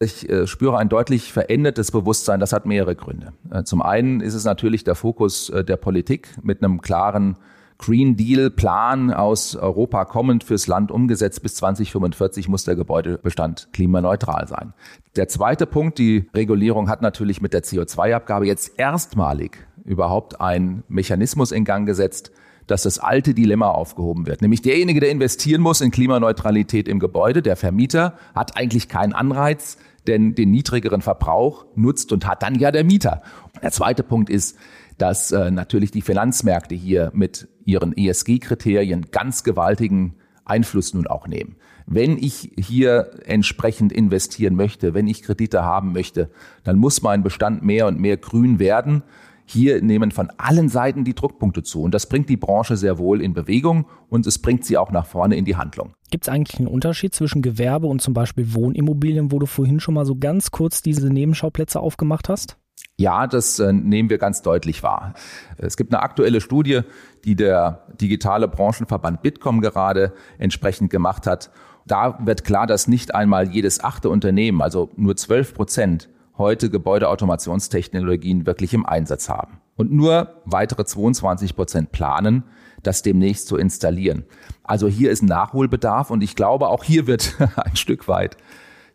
Ich 0.00 0.28
äh, 0.28 0.48
spüre 0.48 0.78
ein 0.78 0.88
deutlich 0.88 1.32
verändertes 1.32 1.92
Bewusstsein. 1.92 2.40
Das 2.40 2.52
hat 2.52 2.66
mehrere 2.66 2.96
Gründe. 2.96 3.34
Äh, 3.52 3.62
zum 3.62 3.82
einen 3.82 4.20
ist 4.20 4.34
es 4.34 4.44
natürlich 4.44 4.82
der 4.82 4.96
Fokus 4.96 5.48
äh, 5.50 5.62
der 5.62 5.76
Politik 5.76 6.36
mit 6.42 6.60
einem 6.60 6.80
klaren 6.80 7.36
Green 7.78 8.16
Deal 8.16 8.50
Plan 8.50 9.12
aus 9.12 9.54
Europa 9.54 10.06
kommend 10.06 10.42
fürs 10.42 10.66
Land 10.66 10.90
umgesetzt. 10.90 11.40
Bis 11.44 11.54
2045 11.54 12.48
muss 12.48 12.64
der 12.64 12.74
Gebäudebestand 12.74 13.68
klimaneutral 13.72 14.48
sein. 14.48 14.74
Der 15.14 15.28
zweite 15.28 15.66
Punkt, 15.66 15.98
die 15.98 16.28
Regulierung 16.34 16.88
hat 16.88 17.00
natürlich 17.00 17.40
mit 17.40 17.52
der 17.52 17.62
CO2-Abgabe 17.62 18.46
jetzt 18.46 18.76
erstmalig 18.76 19.68
überhaupt 19.86 20.40
einen 20.40 20.82
Mechanismus 20.88 21.52
in 21.52 21.64
Gang 21.64 21.86
gesetzt, 21.86 22.32
dass 22.66 22.82
das 22.82 22.98
alte 22.98 23.32
Dilemma 23.32 23.70
aufgehoben 23.70 24.26
wird. 24.26 24.42
Nämlich 24.42 24.62
derjenige, 24.62 25.00
der 25.00 25.10
investieren 25.10 25.62
muss 25.62 25.80
in 25.80 25.90
Klimaneutralität 25.90 26.88
im 26.88 26.98
Gebäude, 26.98 27.42
der 27.42 27.56
Vermieter, 27.56 28.14
hat 28.34 28.56
eigentlich 28.56 28.88
keinen 28.88 29.12
Anreiz, 29.12 29.78
denn 30.06 30.34
den 30.34 30.50
niedrigeren 30.50 31.00
Verbrauch 31.00 31.66
nutzt 31.74 32.12
und 32.12 32.26
hat 32.26 32.42
dann 32.42 32.56
ja 32.56 32.70
der 32.70 32.84
Mieter. 32.84 33.22
Der 33.62 33.70
zweite 33.70 34.02
Punkt 34.02 34.30
ist, 34.30 34.56
dass 34.98 35.30
äh, 35.32 35.50
natürlich 35.50 35.90
die 35.90 36.02
Finanzmärkte 36.02 36.74
hier 36.74 37.10
mit 37.14 37.48
ihren 37.64 37.96
ESG-Kriterien 37.96 39.06
ganz 39.10 39.44
gewaltigen 39.44 40.14
Einfluss 40.44 40.94
nun 40.94 41.06
auch 41.06 41.26
nehmen. 41.26 41.56
Wenn 41.86 42.18
ich 42.18 42.52
hier 42.58 43.10
entsprechend 43.26 43.92
investieren 43.92 44.56
möchte, 44.56 44.94
wenn 44.94 45.06
ich 45.06 45.22
Kredite 45.22 45.62
haben 45.62 45.92
möchte, 45.92 46.30
dann 46.64 46.78
muss 46.78 47.02
mein 47.02 47.22
Bestand 47.22 47.62
mehr 47.62 47.86
und 47.86 48.00
mehr 48.00 48.16
grün 48.16 48.58
werden. 48.58 49.02
Hier 49.46 49.80
nehmen 49.82 50.10
von 50.10 50.30
allen 50.36 50.68
Seiten 50.68 51.04
die 51.04 51.14
Druckpunkte 51.14 51.62
zu. 51.62 51.82
Und 51.82 51.94
das 51.94 52.08
bringt 52.08 52.28
die 52.28 52.36
Branche 52.36 52.76
sehr 52.76 52.98
wohl 52.98 53.22
in 53.22 53.32
Bewegung 53.32 53.86
und 54.08 54.26
es 54.26 54.38
bringt 54.38 54.64
sie 54.64 54.76
auch 54.76 54.90
nach 54.90 55.06
vorne 55.06 55.36
in 55.36 55.44
die 55.44 55.56
Handlung. 55.56 55.94
Gibt 56.10 56.24
es 56.24 56.28
eigentlich 56.28 56.58
einen 56.58 56.68
Unterschied 56.68 57.14
zwischen 57.14 57.42
Gewerbe 57.42 57.86
und 57.86 58.02
zum 58.02 58.12
Beispiel 58.12 58.54
Wohnimmobilien, 58.54 59.32
wo 59.32 59.38
du 59.38 59.46
vorhin 59.46 59.80
schon 59.80 59.94
mal 59.94 60.04
so 60.04 60.16
ganz 60.16 60.50
kurz 60.50 60.82
diese 60.82 61.08
Nebenschauplätze 61.08 61.80
aufgemacht 61.80 62.28
hast? 62.28 62.58
Ja, 62.98 63.26
das 63.26 63.58
äh, 63.58 63.72
nehmen 63.72 64.10
wir 64.10 64.18
ganz 64.18 64.42
deutlich 64.42 64.82
wahr. 64.82 65.14
Es 65.58 65.76
gibt 65.76 65.92
eine 65.92 66.02
aktuelle 66.02 66.40
Studie, 66.40 66.80
die 67.24 67.36
der 67.36 67.86
digitale 68.00 68.48
Branchenverband 68.48 69.22
Bitkom 69.22 69.60
gerade 69.60 70.12
entsprechend 70.38 70.90
gemacht 70.90 71.26
hat. 71.26 71.50
Da 71.86 72.18
wird 72.24 72.44
klar, 72.44 72.66
dass 72.66 72.88
nicht 72.88 73.14
einmal 73.14 73.48
jedes 73.48 73.84
achte 73.84 74.08
Unternehmen, 74.08 74.62
also 74.62 74.90
nur 74.96 75.16
zwölf 75.16 75.54
Prozent, 75.54 76.08
heute 76.38 76.70
Gebäudeautomationstechnologien 76.70 78.46
wirklich 78.46 78.74
im 78.74 78.86
Einsatz 78.86 79.28
haben. 79.28 79.60
Und 79.76 79.92
nur 79.92 80.42
weitere 80.44 80.84
22 80.84 81.54
Prozent 81.56 81.92
planen, 81.92 82.44
das 82.82 83.02
demnächst 83.02 83.48
zu 83.48 83.56
installieren. 83.56 84.24
Also 84.62 84.88
hier 84.88 85.10
ist 85.10 85.22
Nachholbedarf 85.22 86.10
und 86.10 86.22
ich 86.22 86.36
glaube, 86.36 86.68
auch 86.68 86.84
hier 86.84 87.06
wird 87.06 87.36
ein 87.56 87.76
Stück 87.76 88.08
weit 88.08 88.36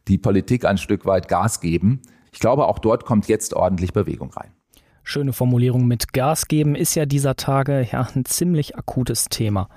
die 0.08 0.18
Politik 0.18 0.66
ein 0.66 0.78
Stück 0.78 1.06
weit 1.06 1.28
Gas 1.28 1.62
geben. 1.62 2.02
Ich 2.32 2.40
glaube, 2.40 2.68
auch 2.68 2.80
dort 2.80 3.06
kommt 3.06 3.28
jetzt 3.28 3.54
ordentlich 3.54 3.94
Bewegung 3.94 4.32
rein. 4.32 4.52
Schöne 5.04 5.34
Formulierung 5.34 5.88
mit 5.88 6.14
Gas 6.14 6.48
geben 6.48 6.76
ist 6.76 6.96
ja 6.96 7.06
dieser 7.06 7.36
Tage 7.36 7.88
ja 7.92 8.08
ein 8.16 8.26
ziemlich 8.26 8.78
akutes 8.78 9.26
Thema. 9.26 9.68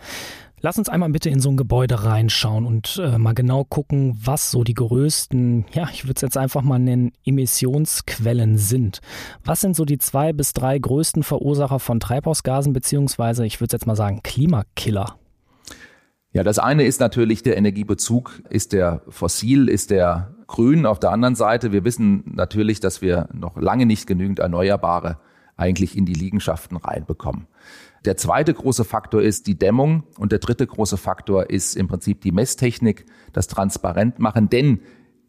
Lass 0.64 0.78
uns 0.78 0.88
einmal 0.88 1.10
bitte 1.10 1.28
in 1.28 1.40
so 1.40 1.50
ein 1.50 1.58
Gebäude 1.58 2.04
reinschauen 2.04 2.64
und 2.64 2.98
äh, 2.98 3.18
mal 3.18 3.34
genau 3.34 3.64
gucken, 3.64 4.18
was 4.24 4.50
so 4.50 4.64
die 4.64 4.72
größten, 4.72 5.66
ja, 5.74 5.90
ich 5.92 6.04
würde 6.04 6.14
es 6.16 6.22
jetzt 6.22 6.38
einfach 6.38 6.62
mal 6.62 6.78
nennen, 6.78 7.12
Emissionsquellen 7.22 8.56
sind. 8.56 9.02
Was 9.44 9.60
sind 9.60 9.76
so 9.76 9.84
die 9.84 9.98
zwei 9.98 10.32
bis 10.32 10.54
drei 10.54 10.78
größten 10.78 11.22
Verursacher 11.22 11.80
von 11.80 12.00
Treibhausgasen, 12.00 12.72
beziehungsweise 12.72 13.44
ich 13.44 13.60
würde 13.60 13.74
jetzt 13.74 13.86
mal 13.86 13.94
sagen 13.94 14.22
Klimakiller? 14.22 15.18
Ja, 16.32 16.42
das 16.42 16.58
eine 16.58 16.84
ist 16.84 16.98
natürlich 16.98 17.42
der 17.42 17.58
Energiebezug. 17.58 18.40
Ist 18.48 18.72
der 18.72 19.02
fossil, 19.10 19.68
ist 19.68 19.90
der 19.90 20.34
grün? 20.46 20.86
Auf 20.86 20.98
der 20.98 21.10
anderen 21.10 21.34
Seite, 21.34 21.72
wir 21.72 21.84
wissen 21.84 22.32
natürlich, 22.36 22.80
dass 22.80 23.02
wir 23.02 23.28
noch 23.34 23.58
lange 23.58 23.84
nicht 23.84 24.06
genügend 24.06 24.38
Erneuerbare 24.38 25.18
eigentlich 25.58 25.94
in 25.94 26.06
die 26.06 26.14
Liegenschaften 26.14 26.78
reinbekommen. 26.78 27.48
Der 28.04 28.18
zweite 28.18 28.52
große 28.52 28.84
Faktor 28.84 29.22
ist 29.22 29.46
die 29.46 29.58
Dämmung 29.58 30.04
und 30.18 30.30
der 30.30 30.38
dritte 30.38 30.66
große 30.66 30.98
Faktor 30.98 31.48
ist 31.48 31.74
im 31.74 31.88
Prinzip 31.88 32.20
die 32.20 32.32
Messtechnik, 32.32 33.06
das 33.32 33.46
transparent 33.46 34.18
machen, 34.18 34.50
denn 34.50 34.80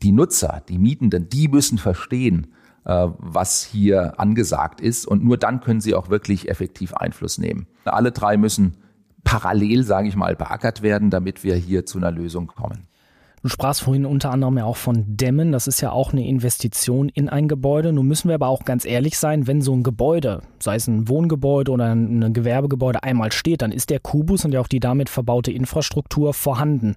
die 0.03 0.11
Nutzer, 0.11 0.61
die 0.67 0.77
Mietenden, 0.77 1.29
die 1.29 1.47
müssen 1.47 1.77
verstehen, 1.77 2.47
äh, 2.83 3.07
was 3.17 3.63
hier 3.63 4.19
angesagt 4.19 4.81
ist 4.81 5.05
und 5.07 5.23
nur 5.23 5.37
dann 5.37 5.61
können 5.61 5.79
sie 5.79 5.95
auch 5.95 6.09
wirklich 6.09 6.49
effektiv 6.49 6.93
Einfluss 6.93 7.37
nehmen. 7.37 7.67
Alle 7.85 8.11
drei 8.11 8.35
müssen 8.35 8.75
parallel, 9.23 9.83
sage 9.83 10.09
ich 10.09 10.15
mal, 10.17 10.35
beackert 10.35 10.81
werden, 10.81 11.09
damit 11.09 11.43
wir 11.43 11.55
hier 11.55 11.85
zu 11.85 11.97
einer 11.97 12.11
Lösung 12.11 12.47
kommen. 12.47 12.87
Du 13.45 13.49
sprachst 13.49 13.81
vorhin 13.81 14.07
unter 14.07 14.31
anderem 14.31 14.57
ja 14.57 14.65
auch 14.65 14.75
von 14.75 15.03
Dämmen. 15.05 15.51
Das 15.51 15.67
ist 15.67 15.79
ja 15.79 15.91
auch 15.91 16.11
eine 16.11 16.25
Investition 16.25 17.09
in 17.09 17.29
ein 17.29 17.47
Gebäude. 17.47 17.93
Nun 17.93 18.07
müssen 18.07 18.27
wir 18.27 18.33
aber 18.33 18.47
auch 18.47 18.65
ganz 18.65 18.85
ehrlich 18.85 19.19
sein, 19.19 19.45
wenn 19.45 19.61
so 19.61 19.71
ein 19.71 19.83
Gebäude, 19.83 20.41
sei 20.57 20.77
es 20.77 20.87
ein 20.87 21.07
Wohngebäude 21.07 21.71
oder 21.71 21.93
ein 21.93 22.33
Gewerbegebäude, 22.33 23.03
einmal 23.03 23.31
steht, 23.31 23.61
dann 23.61 23.71
ist 23.71 23.91
der 23.91 23.99
Kubus 23.99 24.45
und 24.45 24.51
ja 24.51 24.61
auch 24.61 24.67
die 24.67 24.79
damit 24.79 25.09
verbaute 25.09 25.51
Infrastruktur 25.51 26.33
vorhanden. 26.33 26.95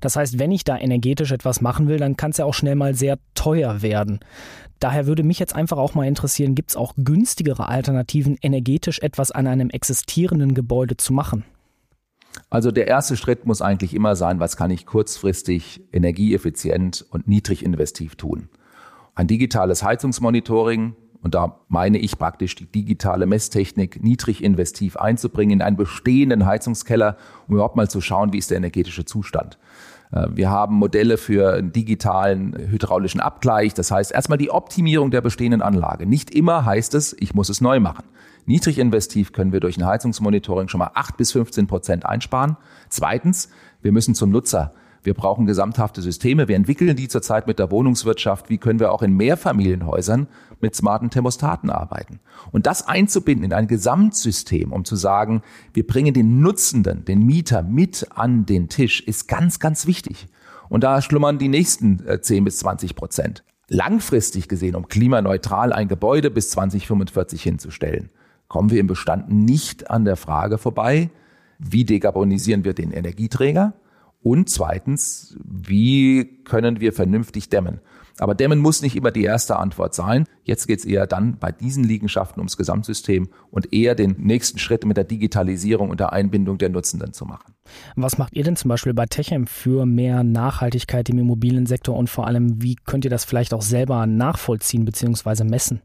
Das 0.00 0.16
heißt, 0.16 0.40
wenn 0.40 0.50
ich 0.50 0.64
da 0.64 0.76
energetisch 0.76 1.30
etwas 1.30 1.60
machen 1.60 1.86
will, 1.86 1.98
dann 1.98 2.16
kann 2.16 2.32
es 2.32 2.38
ja 2.38 2.44
auch 2.44 2.54
schnell 2.54 2.74
mal 2.74 2.96
sehr 2.96 3.20
teuer 3.36 3.80
werden. 3.80 4.18
Daher 4.80 5.06
würde 5.06 5.22
mich 5.22 5.38
jetzt 5.38 5.54
einfach 5.54 5.78
auch 5.78 5.94
mal 5.94 6.08
interessieren, 6.08 6.56
gibt 6.56 6.70
es 6.70 6.76
auch 6.76 6.94
günstigere 6.96 7.68
Alternativen, 7.68 8.36
energetisch 8.42 8.98
etwas 8.98 9.30
an 9.30 9.46
einem 9.46 9.70
existierenden 9.70 10.54
Gebäude 10.54 10.96
zu 10.96 11.12
machen? 11.12 11.44
Also 12.50 12.70
der 12.70 12.86
erste 12.88 13.16
Schritt 13.16 13.46
muss 13.46 13.62
eigentlich 13.62 13.94
immer 13.94 14.16
sein, 14.16 14.40
was 14.40 14.56
kann 14.56 14.70
ich 14.70 14.86
kurzfristig 14.86 15.82
energieeffizient 15.92 17.04
und 17.10 17.28
niedrig 17.28 17.64
investiv 17.64 18.16
tun. 18.16 18.48
Ein 19.14 19.26
digitales 19.26 19.82
Heizungsmonitoring, 19.82 20.94
und 21.22 21.34
da 21.34 21.60
meine 21.68 21.98
ich 21.98 22.18
praktisch 22.18 22.54
die 22.54 22.66
digitale 22.66 23.26
Messtechnik 23.26 24.02
niedrig 24.02 24.44
investiv 24.44 24.96
einzubringen 24.96 25.60
in 25.60 25.62
einen 25.62 25.76
bestehenden 25.76 26.44
Heizungskeller, 26.44 27.16
um 27.48 27.54
überhaupt 27.54 27.76
mal 27.76 27.88
zu 27.88 28.00
schauen, 28.00 28.32
wie 28.32 28.38
ist 28.38 28.50
der 28.50 28.58
energetische 28.58 29.04
Zustand. 29.04 29.58
Äh, 30.12 30.26
wir 30.30 30.50
haben 30.50 30.76
Modelle 30.76 31.16
für 31.16 31.54
einen 31.54 31.72
digitalen 31.72 32.54
hydraulischen 32.56 33.20
Abgleich. 33.20 33.74
Das 33.74 33.90
heißt 33.90 34.12
erstmal 34.12 34.38
die 34.38 34.50
Optimierung 34.50 35.10
der 35.10 35.20
bestehenden 35.20 35.62
Anlage. 35.62 36.06
Nicht 36.06 36.34
immer 36.34 36.64
heißt 36.64 36.94
es, 36.94 37.16
ich 37.18 37.34
muss 37.34 37.48
es 37.48 37.60
neu 37.60 37.80
machen. 37.80 38.04
Niedrig 38.46 38.78
investiv 38.78 39.32
können 39.32 39.52
wir 39.52 39.60
durch 39.60 39.78
ein 39.78 39.86
Heizungsmonitoring 39.86 40.68
schon 40.68 40.80
mal 40.80 40.90
8 40.94 41.16
bis 41.16 41.32
15 41.32 41.66
Prozent 41.66 42.04
einsparen. 42.04 42.56
Zweitens, 42.90 43.48
wir 43.80 43.90
müssen 43.90 44.14
zum 44.14 44.30
Nutzer. 44.30 44.74
Wir 45.02 45.14
brauchen 45.14 45.46
gesamthafte 45.46 46.02
Systeme. 46.02 46.48
Wir 46.48 46.56
entwickeln 46.56 46.96
die 46.96 47.08
zurzeit 47.08 47.46
mit 47.46 47.58
der 47.58 47.70
Wohnungswirtschaft. 47.70 48.48
Wie 48.48 48.58
können 48.58 48.80
wir 48.80 48.92
auch 48.92 49.02
in 49.02 49.14
Mehrfamilienhäusern 49.16 50.28
mit 50.60 50.74
smarten 50.74 51.10
Thermostaten 51.10 51.70
arbeiten? 51.70 52.20
Und 52.52 52.66
das 52.66 52.86
einzubinden 52.86 53.44
in 53.44 53.52
ein 53.52 53.66
Gesamtsystem, 53.66 54.72
um 54.72 54.84
zu 54.84 54.96
sagen, 54.96 55.42
wir 55.72 55.86
bringen 55.86 56.14
den 56.14 56.40
Nutzenden, 56.40 57.04
den 57.04 57.24
Mieter 57.24 57.62
mit 57.62 58.08
an 58.14 58.46
den 58.46 58.68
Tisch, 58.68 59.02
ist 59.02 59.26
ganz, 59.28 59.58
ganz 59.58 59.86
wichtig. 59.86 60.26
Und 60.68 60.84
da 60.84 61.00
schlummern 61.02 61.38
die 61.38 61.48
nächsten 61.48 62.02
10 62.20 62.38
äh, 62.38 62.40
bis 62.40 62.58
20 62.58 62.94
Prozent. 62.94 63.44
Langfristig 63.68 64.48
gesehen, 64.48 64.74
um 64.74 64.88
klimaneutral 64.88 65.72
ein 65.72 65.88
Gebäude 65.88 66.30
bis 66.30 66.50
2045 66.50 67.42
hinzustellen 67.42 68.10
kommen 68.48 68.70
wir 68.70 68.80
im 68.80 68.86
Bestand 68.86 69.30
nicht 69.30 69.90
an 69.90 70.04
der 70.04 70.16
Frage 70.16 70.58
vorbei, 70.58 71.10
wie 71.58 71.84
dekarbonisieren 71.84 72.64
wir 72.64 72.74
den 72.74 72.90
Energieträger 72.90 73.74
und 74.22 74.48
zweitens, 74.48 75.36
wie 75.44 76.42
können 76.44 76.80
wir 76.80 76.92
vernünftig 76.92 77.50
dämmen. 77.50 77.80
Aber 78.18 78.34
dämmen 78.34 78.60
muss 78.60 78.80
nicht 78.80 78.96
immer 78.96 79.10
die 79.10 79.24
erste 79.24 79.56
Antwort 79.56 79.94
sein. 79.94 80.26
Jetzt 80.44 80.66
geht 80.66 80.78
es 80.78 80.84
eher 80.84 81.06
dann 81.06 81.36
bei 81.38 81.50
diesen 81.50 81.82
Liegenschaften 81.82 82.40
ums 82.40 82.56
Gesamtsystem 82.56 83.28
und 83.50 83.72
eher 83.72 83.94
den 83.94 84.14
nächsten 84.18 84.58
Schritt 84.58 84.86
mit 84.86 84.96
der 84.96 85.04
Digitalisierung 85.04 85.90
und 85.90 85.98
der 85.98 86.12
Einbindung 86.12 86.58
der 86.58 86.68
Nutzenden 86.68 87.12
zu 87.12 87.24
machen. 87.24 87.54
Was 87.96 88.16
macht 88.16 88.34
ihr 88.36 88.44
denn 88.44 88.56
zum 88.56 88.68
Beispiel 88.68 88.94
bei 88.94 89.06
Techem 89.06 89.46
für 89.46 89.84
mehr 89.84 90.22
Nachhaltigkeit 90.22 91.08
im 91.08 91.18
Immobiliensektor 91.18 91.96
und 91.96 92.08
vor 92.08 92.26
allem, 92.26 92.62
wie 92.62 92.76
könnt 92.76 93.04
ihr 93.04 93.10
das 93.10 93.24
vielleicht 93.24 93.52
auch 93.52 93.62
selber 93.62 94.06
nachvollziehen 94.06 94.84
bzw. 94.84 95.44
messen? 95.44 95.82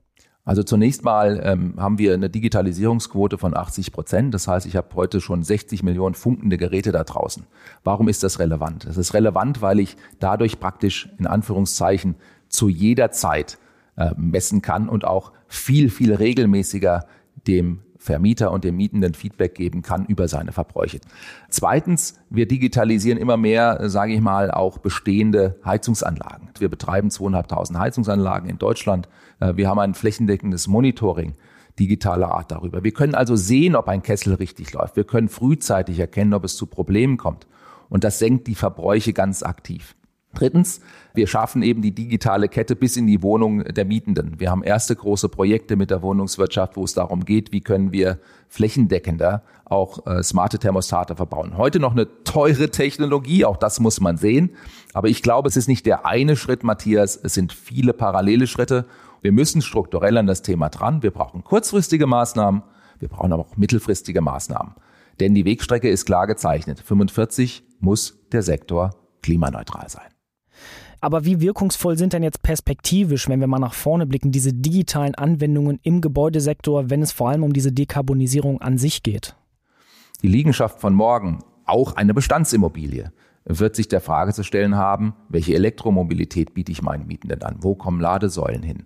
Also 0.50 0.64
zunächst 0.64 1.04
mal 1.04 1.40
ähm, 1.44 1.76
haben 1.78 2.00
wir 2.00 2.12
eine 2.12 2.28
Digitalisierungsquote 2.28 3.38
von 3.38 3.56
80 3.56 3.92
Prozent. 3.92 4.34
Das 4.34 4.48
heißt, 4.48 4.66
ich 4.66 4.76
habe 4.76 4.88
heute 4.96 5.22
schon 5.22 5.44
60 5.44 5.84
Millionen 5.84 6.16
funkende 6.16 6.58
Geräte 6.58 6.92
da 6.92 7.04
draußen. 7.04 7.46
Warum 7.84 8.08
ist 8.08 8.24
das 8.24 8.40
relevant? 8.40 8.86
Es 8.86 8.98
ist 8.98 9.14
relevant, 9.14 9.62
weil 9.62 9.80
ich 9.80 9.96
dadurch 10.20 10.60
praktisch 10.60 11.08
in 11.20 11.28
Anführungszeichen 11.28 12.16
zu 12.48 12.68
jeder 12.68 13.12
Zeit 13.12 13.60
äh, 13.96 14.10
messen 14.18 14.64
kann 14.64 14.90
und 14.90 15.06
auch 15.06 15.34
viel, 15.48 15.92
viel 15.92 16.16
regelmäßiger 16.16 17.06
dem 17.48 17.82
Vermieter 18.10 18.52
und 18.52 18.64
dem 18.64 18.76
Mietenden 18.76 19.14
Feedback 19.14 19.54
geben 19.54 19.84
kann 19.84 20.04
über 20.08 20.28
seine 20.28 20.52
Verbräuche. 20.52 21.00
Zweitens, 21.50 22.20
wir 22.32 22.48
digitalisieren 22.48 23.20
immer 23.20 23.38
mehr, 23.38 23.88
sage 23.88 24.14
ich 24.14 24.20
mal, 24.20 24.50
auch 24.50 24.80
bestehende 24.80 25.60
Heizungsanlagen. 25.64 26.50
Wir 26.58 26.70
betreiben 26.70 27.12
zweieinhalbtausend 27.12 27.78
Heizungsanlagen 27.78 28.50
in 28.50 28.58
Deutschland. 28.58 29.08
Äh, 29.40 29.58
wir 29.58 29.70
haben 29.70 29.78
ein 29.78 29.94
flächendeckendes 29.94 30.68
Monitoring 30.68 31.36
digitaler 31.80 32.32
Art 32.32 32.52
darüber. 32.52 32.84
Wir 32.84 32.94
können 32.94 33.14
also 33.14 33.36
sehen, 33.36 33.76
ob 33.76 33.88
ein 33.88 34.02
Kessel 34.02 34.34
richtig 34.34 34.74
läuft. 34.74 34.96
Wir 34.96 35.04
können 35.04 35.30
frühzeitig 35.30 36.00
erkennen, 36.00 36.34
ob 36.34 36.44
es 36.46 36.58
zu 36.58 36.66
Problemen 36.66 37.18
kommt. 37.18 37.46
Und 37.90 38.04
das 38.04 38.18
senkt 38.18 38.48
die 38.48 38.56
Verbräuche 38.56 39.14
ganz 39.14 39.44
aktiv. 39.44 39.96
Drittens, 40.36 40.80
wir 41.16 41.26
schaffen 41.26 41.64
eben 41.64 41.82
die 41.82 41.92
digitale 41.92 42.50
Kette 42.50 42.76
bis 42.76 42.98
in 42.98 43.08
die 43.08 43.24
Wohnung 43.24 43.64
der 43.64 43.84
Mietenden. 43.84 44.40
Wir 44.40 44.52
haben 44.52 44.64
erste 44.64 44.96
große 44.96 45.28
Projekte 45.28 45.76
mit 45.76 45.90
der 45.90 46.04
Wohnungswirtschaft, 46.04 46.78
wo 46.78 46.84
es 46.84 46.94
darum 46.94 47.26
geht, 47.26 47.52
wie 47.52 47.62
können 47.62 47.92
wir 47.92 48.20
flächendeckender 48.48 49.42
auch 49.66 50.06
äh, 50.06 50.24
smarte 50.24 50.60
Thermostate 50.60 51.16
verbauen. 51.16 51.58
Heute 51.58 51.80
noch 51.80 51.92
eine 51.92 52.08
teure 52.24 52.70
Technologie, 52.70 53.46
auch 53.46 53.58
das 53.58 53.80
muss 53.80 54.00
man 54.02 54.18
sehen. 54.18 54.52
Aber 54.94 55.08
ich 55.08 55.22
glaube, 55.22 55.48
es 55.48 55.58
ist 55.58 55.68
nicht 55.68 55.86
der 55.86 56.06
eine 56.06 56.36
Schritt, 56.36 56.64
Matthias, 56.64 57.20
es 57.22 57.34
sind 57.34 57.54
viele 57.54 57.94
parallele 57.94 58.48
Schritte. 58.48 58.86
Wir 59.22 59.32
müssen 59.32 59.62
strukturell 59.62 60.18
an 60.18 60.28
das 60.28 60.42
Thema 60.42 60.70
dran. 60.70 61.04
Wir 61.04 61.12
brauchen 61.12 61.44
kurzfristige 61.44 62.08
Maßnahmen, 62.08 62.64
wir 63.00 63.10
brauchen 63.10 63.34
aber 63.34 63.44
auch 63.44 63.58
mittelfristige 63.58 64.22
Maßnahmen. 64.22 64.74
Denn 65.20 65.36
die 65.36 65.46
Wegstrecke 65.46 65.90
ist 65.90 66.06
klar 66.06 66.28
gezeichnet. 66.28 66.80
45 66.80 67.64
muss 67.80 68.18
der 68.32 68.42
Sektor 68.42 68.92
klimaneutral 69.22 69.90
sein. 69.90 70.19
Aber 71.02 71.26
wie 71.26 71.40
wirkungsvoll 71.40 71.98
sind 71.98 72.14
denn 72.14 72.24
jetzt 72.24 72.42
perspektivisch, 72.42 73.30
wenn 73.30 73.40
wir 73.40 73.48
mal 73.48 73.60
nach 73.60 73.74
vorne 73.74 74.06
blicken, 74.06 74.32
diese 74.32 74.54
digitalen 74.54 75.16
Anwendungen 75.16 75.80
im 75.84 76.02
Gebäudesektor, 76.02 76.90
wenn 76.90 77.02
es 77.02 77.12
vor 77.12 77.30
allem 77.30 77.44
um 77.44 77.54
diese 77.54 77.72
Dekarbonisierung 77.72 78.62
an 78.62 78.78
sich 78.78 79.04
geht? 79.04 79.36
Die 80.22 80.28
Liegenschaft 80.28 80.82
von 80.82 80.94
morgen, 80.94 81.40
auch 81.66 81.96
eine 81.96 82.14
Bestandsimmobilie, 82.14 83.14
wird 83.46 83.76
sich 83.76 83.88
der 83.88 84.02
Frage 84.02 84.34
zu 84.34 84.44
stellen 84.44 84.76
haben, 84.76 85.14
welche 85.30 85.56
Elektromobilität 85.56 86.54
biete 86.54 86.72
ich 86.72 86.82
meinen 86.82 87.08
Mietenden 87.08 87.42
an? 87.44 87.58
Wo 87.62 87.76
kommen 87.76 88.02
Ladesäulen 88.02 88.62
hin? 88.62 88.86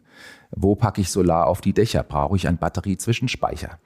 Wo 0.51 0.75
packe 0.75 1.01
ich 1.01 1.10
Solar 1.10 1.48
auf 1.48 1.62
die 1.62 1.74
Dächer? 1.74 2.03
Brauche 2.03 2.36
ich 2.36 2.48
einen 2.48 2.60
Batteriezwischenspeicher? 2.60 3.79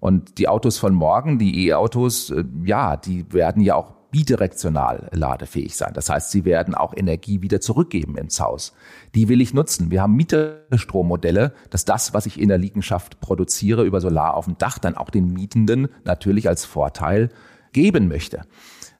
Und 0.00 0.38
die 0.38 0.48
Autos 0.48 0.78
von 0.78 0.94
morgen, 0.94 1.38
die 1.38 1.68
E-Autos, 1.68 2.30
äh, 2.30 2.44
ja, 2.64 2.96
die 2.96 3.32
werden 3.32 3.62
ja 3.62 3.76
auch 3.76 3.94
bidirektional 4.16 5.10
ladefähig 5.12 5.76
sein. 5.76 5.92
Das 5.92 6.08
heißt, 6.08 6.30
sie 6.30 6.46
werden 6.46 6.74
auch 6.74 6.96
Energie 6.96 7.42
wieder 7.42 7.60
zurückgeben 7.60 8.16
ins 8.16 8.40
Haus. 8.40 8.72
Die 9.14 9.28
will 9.28 9.42
ich 9.42 9.52
nutzen. 9.52 9.90
Wir 9.90 10.00
haben 10.00 10.16
Mieterstrommodelle, 10.16 11.52
dass 11.68 11.84
das, 11.84 12.14
was 12.14 12.24
ich 12.24 12.40
in 12.40 12.48
der 12.48 12.56
Liegenschaft 12.56 13.20
produziere 13.20 13.84
über 13.84 14.00
Solar 14.00 14.32
auf 14.32 14.46
dem 14.46 14.56
Dach, 14.56 14.78
dann 14.78 14.96
auch 14.96 15.10
den 15.10 15.34
Mietenden 15.34 15.88
natürlich 16.04 16.48
als 16.48 16.64
Vorteil 16.64 17.28
geben 17.76 18.08
möchte. 18.08 18.40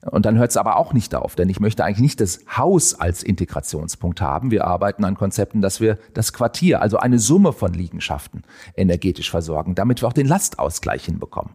Und 0.03 0.27
dann 0.27 0.37
hört 0.37 0.51
es 0.51 0.59
aber 0.59 0.77
auch 0.77 0.93
nicht 0.93 1.15
auf, 1.15 1.35
denn 1.35 1.49
ich 1.49 1.59
möchte 1.59 1.83
eigentlich 1.83 2.01
nicht 2.01 2.21
das 2.21 2.41
Haus 2.55 2.95
als 2.95 3.23
Integrationspunkt 3.23 4.21
haben. 4.21 4.51
Wir 4.51 4.67
arbeiten 4.67 5.05
an 5.05 5.17
Konzepten, 5.17 5.63
dass 5.63 5.81
wir 5.81 5.99
das 6.13 6.35
Quartier, 6.35 6.83
also 6.83 6.99
eine 6.99 7.19
Summe 7.19 7.53
von 7.53 7.73
Liegenschaften, 7.73 8.43
energetisch 8.77 9.31
versorgen, 9.31 9.75
damit 9.75 10.03
wir 10.03 10.09
auch 10.09 10.13
den 10.13 10.29
Lastausgleich 10.29 11.07
hinbekommen. 11.07 11.55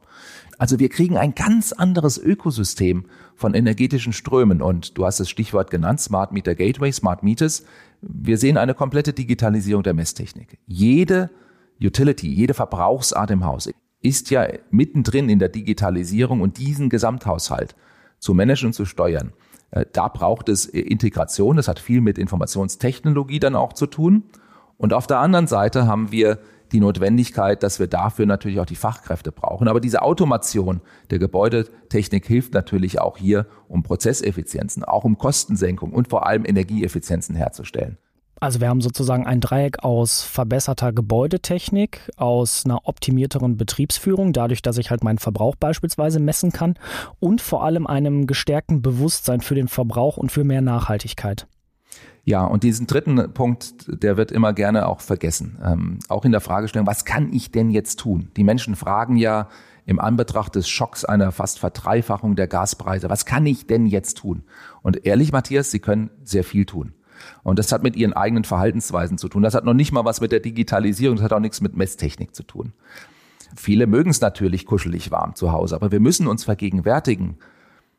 Also 0.58 0.80
wir 0.80 0.90
kriegen 0.90 1.18
ein 1.18 1.36
ganz 1.36 1.72
anderes 1.72 2.18
Ökosystem 2.18 3.06
von 3.36 3.54
energetischen 3.54 4.14
Strömen. 4.14 4.62
Und 4.62 4.98
du 4.98 5.06
hast 5.06 5.20
das 5.20 5.30
Stichwort 5.30 5.70
genannt, 5.70 6.02
Smart 6.02 6.32
Meter 6.32 6.56
Gateway, 6.56 6.92
Smart 6.92 7.24
Meters. 7.24 7.64
Wir 8.02 8.38
sehen 8.38 8.58
eine 8.58 8.74
komplette 8.74 9.14
Digitalisierung 9.14 9.84
der 9.84 9.94
Messtechnik. 9.94 10.58
Jede 10.66 11.30
Utility, 11.82 12.28
jede 12.28 12.54
Verbrauchsart 12.54 13.32
im 13.32 13.46
Haus 13.46 13.68
ist 14.02 14.30
ja 14.32 14.48
mittendrin 14.70 15.30
in 15.30 15.40
der 15.40 15.50
Digitalisierung 15.50 16.42
und 16.42 16.58
diesen 16.58 16.90
Gesamthaushalt 16.90 17.76
zu 18.20 18.34
managen 18.34 18.68
und 18.68 18.74
zu 18.74 18.86
steuern. 18.86 19.34
Äh, 19.72 19.86
da 19.92 20.08
braucht 20.08 20.50
es 20.50 20.66
äh, 20.66 20.80
Integration. 20.80 21.58
Das 21.58 21.68
hat 21.68 21.80
viel 21.80 22.02
mit 22.02 22.18
Informationstechnologie 22.18 23.40
dann 23.40 23.56
auch 23.56 23.74
zu 23.74 23.88
tun. 23.88 24.24
Und 24.78 24.94
auf 24.94 25.08
der 25.08 25.20
anderen 25.20 25.48
Seite 25.48 25.88
haben 25.88 26.12
wir 26.12 26.40
die 26.72 26.80
Notwendigkeit, 26.80 27.64
dass 27.64 27.80
wir 27.80 27.88
dafür 27.88 28.26
natürlich 28.26 28.60
auch 28.60 28.66
die 28.66 28.76
Fachkräfte 28.76 29.32
brauchen. 29.32 29.68
Aber 29.68 29.80
diese 29.80 30.02
Automation 30.02 30.82
der 31.10 31.20
Gebäudetechnik 31.20 32.26
hilft 32.26 32.54
natürlich 32.54 33.00
auch 33.00 33.18
hier, 33.18 33.46
um 33.68 33.84
Prozesseffizienzen, 33.84 34.84
auch 34.84 35.04
um 35.04 35.18
Kostensenkung 35.18 35.92
und 35.92 36.08
vor 36.08 36.26
allem 36.26 36.46
Energieeffizienzen 36.46 37.36
herzustellen. 37.36 37.98
Also 38.42 38.60
wir 38.60 38.70
haben 38.70 38.82
sozusagen 38.82 39.28
ein 39.28 39.40
Dreieck 39.40 39.84
aus 39.84 40.24
verbesserter 40.24 40.92
Gebäudetechnik, 40.92 42.10
aus 42.18 42.66
einer 42.66 42.88
optimierteren 42.88 43.56
Betriebsführung, 43.56 44.34
dadurch, 44.34 44.64
dass 44.64 44.80
ich 44.80 44.90
halt 44.90 45.04
meinen 45.04 45.20
Verbrauch 45.20 45.56
beispielsweise 45.56 46.20
messen 46.20 46.52
kann 46.52 46.74
und 47.20 47.40
vor 47.40 47.64
allem 47.64 47.86
einem 47.86 48.26
gestärkten 48.26 48.82
Bewusstsein 48.82 49.42
für 49.42 49.54
den 49.54 49.68
Verbrauch 49.68 50.18
und 50.18 50.32
für 50.32 50.44
mehr 50.44 50.62
Nachhaltigkeit. 50.62 51.46
Ja, 52.24 52.44
und 52.44 52.64
diesen 52.64 52.88
dritten 52.88 53.32
Punkt, 53.32 53.86
der 53.88 54.18
wird 54.18 54.32
immer 54.32 54.54
gerne 54.54 54.88
auch 54.88 55.02
vergessen. 55.02 55.60
Ähm, 55.64 56.00
auch 56.10 56.26
in 56.26 56.32
der 56.32 56.42
Fragestellung, 56.42 56.88
was 56.88 57.06
kann 57.06 57.32
ich 57.32 57.52
denn 57.52 57.70
jetzt 57.70 58.00
tun? 58.00 58.32
Die 58.38 58.44
Menschen 58.44 58.76
fragen 58.76 59.18
ja 59.18 59.50
im 59.86 60.00
Anbetracht 60.00 60.56
des 60.56 60.68
Schocks 60.68 61.06
einer 61.06 61.32
fast 61.32 61.60
Verdreifachung 61.60 62.36
der 62.36 62.48
Gaspreise, 62.48 63.08
was 63.08 63.26
kann 63.26 63.46
ich 63.46 63.68
denn 63.68 63.86
jetzt 63.86 64.18
tun? 64.18 64.46
Und 64.82 65.06
ehrlich, 65.06 65.32
Matthias, 65.32 65.70
Sie 65.70 65.80
können 65.80 66.10
sehr 66.24 66.44
viel 66.44 66.66
tun. 66.66 66.96
Und 67.44 67.60
das 67.60 67.72
hat 67.72 67.84
mit 67.84 67.96
Ihren 67.96 68.14
eigenen 68.14 68.44
Verhaltensweisen 68.44 69.18
zu 69.18 69.30
tun. 69.30 69.44
Das 69.44 69.56
hat 69.56 69.66
noch 69.66 69.74
nicht 69.74 69.92
mal 69.92 70.06
was 70.06 70.22
mit 70.22 70.32
der 70.32 70.40
Digitalisierung, 70.40 71.18
das 71.18 71.26
hat 71.26 71.34
auch 71.34 71.40
nichts 71.40 71.62
mit 71.62 71.76
Messtechnik 71.76 72.36
zu 72.36 72.44
tun. 72.44 72.74
Viele 73.56 73.88
mögen 73.88 74.12
es 74.12 74.22
natürlich 74.22 74.66
kuschelig 74.66 75.12
warm 75.12 75.36
zu 75.36 75.52
Hause, 75.52 75.76
aber 75.76 75.92
wir 75.92 76.00
müssen 76.00 76.28
uns 76.28 76.44
vergegenwärtigen, 76.44 77.38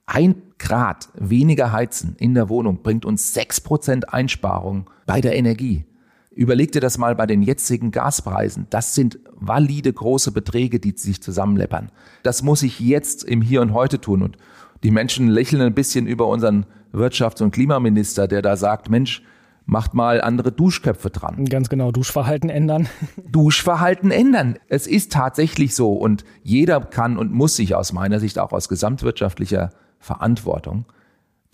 ein 0.06 0.42
Grad 0.58 1.08
weniger 1.14 1.72
heizen 1.72 2.16
in 2.18 2.34
der 2.34 2.48
Wohnung 2.48 2.82
bringt 2.82 3.04
uns 3.04 3.34
sechs 3.34 3.60
Prozent 3.60 4.12
Einsparung 4.12 4.90
bei 5.06 5.20
der 5.20 5.36
Energie. 5.36 5.84
Überleg 6.34 6.72
dir 6.72 6.80
das 6.80 6.98
mal 6.98 7.14
bei 7.14 7.26
den 7.26 7.42
jetzigen 7.42 7.90
Gaspreisen. 7.90 8.66
Das 8.70 8.94
sind 8.94 9.18
valide 9.34 9.92
große 9.92 10.32
Beträge, 10.32 10.80
die 10.80 10.94
sich 10.96 11.22
zusammenleppern. 11.22 11.90
Das 12.22 12.42
muss 12.42 12.62
ich 12.62 12.80
jetzt 12.80 13.22
im 13.24 13.42
Hier 13.42 13.60
und 13.60 13.74
Heute 13.74 14.00
tun. 14.00 14.22
Und 14.22 14.38
die 14.82 14.90
Menschen 14.90 15.28
lächeln 15.28 15.62
ein 15.62 15.74
bisschen 15.74 16.06
über 16.06 16.26
unseren 16.26 16.66
Wirtschafts- 16.92 17.42
und 17.42 17.50
Klimaminister, 17.50 18.28
der 18.28 18.42
da 18.42 18.56
sagt, 18.56 18.90
Mensch, 18.90 19.22
macht 19.64 19.94
mal 19.94 20.20
andere 20.20 20.52
Duschköpfe 20.52 21.10
dran. 21.10 21.44
Ganz 21.44 21.68
genau, 21.68 21.92
Duschverhalten 21.92 22.50
ändern. 22.50 22.88
Duschverhalten 23.30 24.10
ändern. 24.10 24.58
Es 24.68 24.86
ist 24.86 25.12
tatsächlich 25.12 25.74
so 25.74 25.92
und 25.92 26.24
jeder 26.42 26.80
kann 26.80 27.16
und 27.16 27.32
muss 27.32 27.56
sich 27.56 27.74
aus 27.74 27.92
meiner 27.92 28.20
Sicht 28.20 28.38
auch 28.38 28.52
aus 28.52 28.68
gesamtwirtschaftlicher 28.68 29.70
Verantwortung 29.98 30.86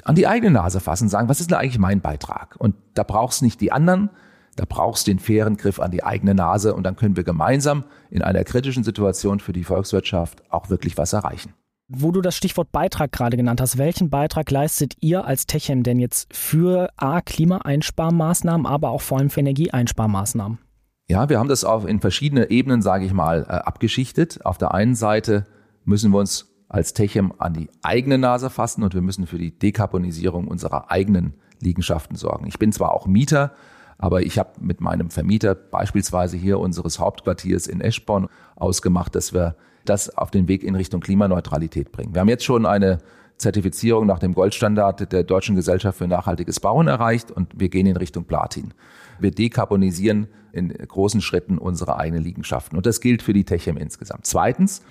an 0.05 0.15
die 0.15 0.27
eigene 0.27 0.53
Nase 0.53 0.81
fassen, 0.81 1.09
sagen, 1.09 1.29
was 1.29 1.41
ist 1.41 1.51
denn 1.51 1.59
eigentlich 1.59 1.79
mein 1.79 2.01
Beitrag? 2.01 2.57
Und 2.59 2.77
da 2.95 3.03
brauchst 3.03 3.43
nicht 3.43 3.61
die 3.61 3.73
anderen, 3.73 4.11
da 4.57 4.65
brauchst 4.67 5.07
den 5.07 5.19
fairen 5.19 5.57
Griff 5.57 5.81
an 5.81 5.91
die 5.91 6.03
eigene 6.03 6.35
Nase 6.35 6.75
und 6.75 6.85
dann 6.85 6.97
können 6.97 7.17
wir 7.17 7.25
gemeinsam 7.25 7.85
in 8.11 8.23
einer 8.23 8.45
kritischen 8.45 8.85
Situation 8.85 9.41
für 9.41 9.53
die 9.53 9.65
Volkswirtschaft 9.65 10.43
auch 10.51 10.71
wirklich 10.71 10.97
was 10.97 11.13
erreichen. 11.13 11.53
Wo 11.91 12.13
du 12.13 12.21
das 12.21 12.37
Stichwort 12.37 12.71
Beitrag 12.71 13.13
gerade 13.13 13.39
genannt 13.39 13.63
hast, 13.63 13.79
welchen 13.79 14.11
Beitrag 14.11 14.51
leistet 14.51 14.93
ihr 15.01 15.25
als 15.25 15.47
Techem 15.47 15.83
denn 15.83 15.99
jetzt 15.99 16.31
für 16.37 16.91
A, 16.99 17.23
Klimaeinsparmaßnahmen, 17.23 18.67
aber 18.67 18.91
auch 18.91 19.01
vor 19.01 19.17
allem 19.17 19.31
für 19.31 19.41
Energieeinsparmaßnahmen? 19.41 20.59
Ja, 21.09 21.31
wir 21.31 21.39
haben 21.39 21.49
das 21.49 21.65
auf 21.65 21.87
in 21.87 22.01
verschiedene 22.01 22.51
Ebenen, 22.51 22.83
sage 22.83 23.07
ich 23.07 23.15
mal, 23.15 23.47
äh, 23.49 23.53
abgeschichtet. 23.53 24.45
Auf 24.45 24.59
der 24.59 24.75
einen 24.75 24.95
Seite 24.95 25.47
müssen 25.85 26.11
wir 26.13 26.19
uns 26.19 26.55
als 26.69 26.93
Techem 26.93 27.33
an 27.39 27.55
die 27.55 27.71
eigene 27.83 28.19
Nase 28.19 28.51
fassen 28.51 28.83
und 28.83 28.93
wir 28.93 29.01
müssen 29.01 29.27
für 29.27 29.39
die 29.39 29.59
Dekarbonisierung 29.59 30.47
unserer 30.47 30.91
eigenen 30.91 31.39
Liegenschaften 31.59 32.17
sorgen. 32.17 32.47
Ich 32.47 32.59
bin 32.59 32.71
zwar 32.71 32.93
auch 32.93 33.07
Mieter, 33.07 33.53
aber 33.97 34.21
ich 34.21 34.39
habe 34.39 34.51
mit 34.61 34.83
meinem 34.83 35.09
Vermieter 35.09 35.55
beispielsweise 35.55 36.37
hier 36.37 36.61
unseres 36.61 36.99
Hauptquartiers 36.99 37.67
in 37.67 37.81
Eschborn 37.81 38.29
ausgemacht, 38.57 39.15
dass 39.15 39.33
wir 39.33 39.57
das 39.89 40.17
auf 40.17 40.31
den 40.31 40.49
Weg 40.49 40.63
in 40.63 40.75
Richtung 40.75 41.01
Klimaneutralität 41.01 41.93
bringen. 41.93 42.15
Wir 42.15 42.21
haben 42.21 42.29
jetzt 42.29 42.45
schon 42.45 42.67
eine 42.67 42.99
Zertifizierung 43.39 44.07
nach 44.07 44.19
dem 44.19 44.35
Goldstandard 44.35 45.13
der 45.13 45.23
Deutschen 45.23 45.55
Gesellschaft 45.55 45.99
für 45.99 46.09
nachhaltiges 46.09 46.61
Bauen 46.61 46.89
erreicht 46.89 47.31
und 47.31 47.49
wir 47.55 47.69
gehen 47.69 47.87
in 47.87 47.97
Richtung 47.97 48.25
Platin. 48.25 48.75
Wir 49.21 49.31
dekarbonisieren 49.31 50.29
in 50.53 50.69
großen 50.69 51.21
Schritten 51.21 51.59
unsere 51.59 51.99
eigenen 51.99 52.25
Liegenschaften 52.25 52.77
und 52.77 52.87
das 52.87 53.01
gilt 53.01 53.23
für 53.23 53.33
die 53.33 53.45
Techem 53.45 53.77
insgesamt. 53.77 54.27
Zweitens, 54.27 54.83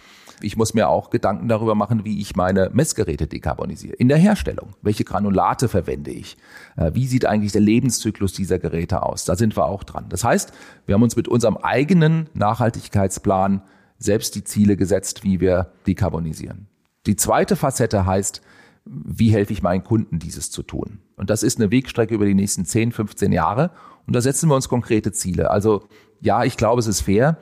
ich 0.41 0.55
muss 0.55 0.73
mir 0.73 0.87
auch 0.87 1.09
Gedanken 1.09 1.47
darüber 1.47 1.75
machen, 1.75 2.05
wie 2.05 2.21
ich 2.21 2.35
meine 2.35 2.69
Messgeräte 2.71 3.27
dekarbonisiere. 3.27 3.95
In 3.95 4.07
der 4.07 4.17
Herstellung. 4.17 4.75
Welche 4.81 5.03
Granulate 5.03 5.67
verwende 5.67 6.11
ich? 6.11 6.37
Äh, 6.75 6.91
wie 6.93 7.07
sieht 7.07 7.25
eigentlich 7.25 7.53
der 7.53 7.61
Lebenszyklus 7.61 8.33
dieser 8.33 8.59
Geräte 8.59 9.01
aus? 9.01 9.25
Da 9.25 9.35
sind 9.35 9.57
wir 9.57 9.65
auch 9.65 9.83
dran. 9.83 10.05
Das 10.09 10.23
heißt, 10.23 10.53
wir 10.85 10.93
haben 10.93 11.03
uns 11.03 11.15
mit 11.15 11.27
unserem 11.27 11.57
eigenen 11.57 12.29
Nachhaltigkeitsplan 12.35 13.63
selbst 13.99 14.35
die 14.35 14.43
Ziele 14.43 14.77
gesetzt, 14.77 15.23
wie 15.23 15.39
wir 15.39 15.71
dekarbonisieren. 15.85 16.67
Die 17.05 17.15
zweite 17.15 17.55
Facette 17.55 18.05
heißt, 18.05 18.41
wie 18.85 19.31
helfe 19.31 19.53
ich 19.53 19.61
meinen 19.61 19.83
Kunden, 19.83 20.19
dieses 20.19 20.51
zu 20.51 20.63
tun? 20.63 20.99
Und 21.15 21.29
das 21.29 21.43
ist 21.43 21.59
eine 21.59 21.71
Wegstrecke 21.71 22.13
über 22.13 22.25
die 22.25 22.33
nächsten 22.33 22.65
10, 22.65 22.91
15 22.91 23.31
Jahre. 23.31 23.71
Und 24.05 24.15
da 24.15 24.21
setzen 24.21 24.49
wir 24.49 24.55
uns 24.55 24.69
konkrete 24.69 25.11
Ziele. 25.11 25.51
Also 25.51 25.87
ja, 26.21 26.43
ich 26.43 26.57
glaube, 26.57 26.79
es 26.79 26.87
ist 26.87 27.01
fair 27.01 27.37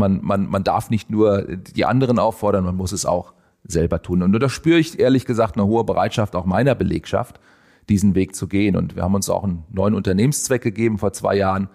man, 0.00 0.20
man, 0.22 0.46
man 0.48 0.64
darf 0.64 0.90
nicht 0.90 1.10
nur 1.10 1.42
die 1.42 1.84
anderen 1.84 2.18
auffordern, 2.18 2.64
man 2.64 2.76
muss 2.76 2.90
es 2.90 3.06
auch 3.06 3.34
selber 3.62 4.02
tun. 4.02 4.22
Und 4.22 4.32
da 4.32 4.48
spüre 4.48 4.80
ich 4.80 4.98
ehrlich 4.98 5.26
gesagt 5.26 5.56
eine 5.56 5.66
hohe 5.66 5.84
Bereitschaft 5.84 6.34
auch 6.34 6.46
meiner 6.46 6.74
Belegschaft, 6.74 7.38
diesen 7.88 8.16
Weg 8.16 8.34
zu 8.34 8.48
gehen. 8.48 8.76
Und 8.76 8.96
wir 8.96 9.04
haben 9.04 9.14
uns 9.14 9.30
auch 9.30 9.44
einen 9.44 9.64
neuen 9.70 9.94
Unternehmenszweck 9.94 10.62
gegeben 10.62 10.98
vor 10.98 11.12
zwei 11.12 11.36
Jahren. 11.36 11.68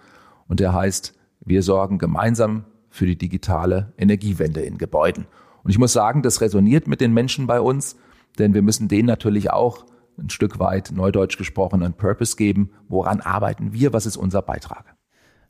Und 0.48 0.60
der 0.60 0.74
heißt, 0.74 1.14
wir 1.40 1.62
sorgen 1.62 1.98
gemeinsam 1.98 2.64
für 2.96 3.06
die 3.06 3.16
digitale 3.16 3.92
Energiewende 3.98 4.60
in 4.60 4.78
Gebäuden. 4.78 5.26
Und 5.62 5.70
ich 5.70 5.78
muss 5.78 5.92
sagen, 5.92 6.22
das 6.22 6.40
resoniert 6.40 6.86
mit 6.86 7.00
den 7.00 7.12
Menschen 7.12 7.46
bei 7.46 7.60
uns, 7.60 7.96
denn 8.38 8.54
wir 8.54 8.62
müssen 8.62 8.88
denen 8.88 9.06
natürlich 9.06 9.50
auch 9.50 9.84
ein 10.18 10.30
Stück 10.30 10.58
weit 10.58 10.92
neudeutsch 10.92 11.36
gesprochen 11.36 11.82
einen 11.82 11.94
Purpose 11.94 12.36
geben. 12.36 12.70
Woran 12.88 13.20
arbeiten 13.20 13.72
wir? 13.72 13.92
Was 13.92 14.06
ist 14.06 14.16
unser 14.16 14.42
Beitrag? 14.42 14.96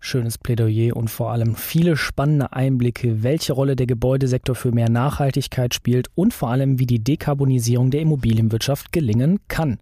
Schönes 0.01 0.39
Plädoyer 0.39 0.97
und 0.97 1.09
vor 1.09 1.33
allem 1.33 1.55
viele 1.55 1.97
spannende 1.97 2.53
Einblicke, 2.53 3.23
welche 3.23 3.53
Rolle 3.53 3.77
der 3.77 3.87
Gebäudesektor 3.87 4.55
für 4.55 4.73
mehr 4.73 4.91
Nachhaltigkeit 4.91 5.73
spielt 5.75 6.09
und 6.15 6.35
vor 6.35 6.51
allem, 6.51 6.79
wie 6.79 6.87
die 6.87 7.03
Dekarbonisierung 7.03 7.91
der 7.91 8.03
Immobilienwirtschaft 8.03 8.93
gelingen 8.93 9.41
kann. 9.49 9.79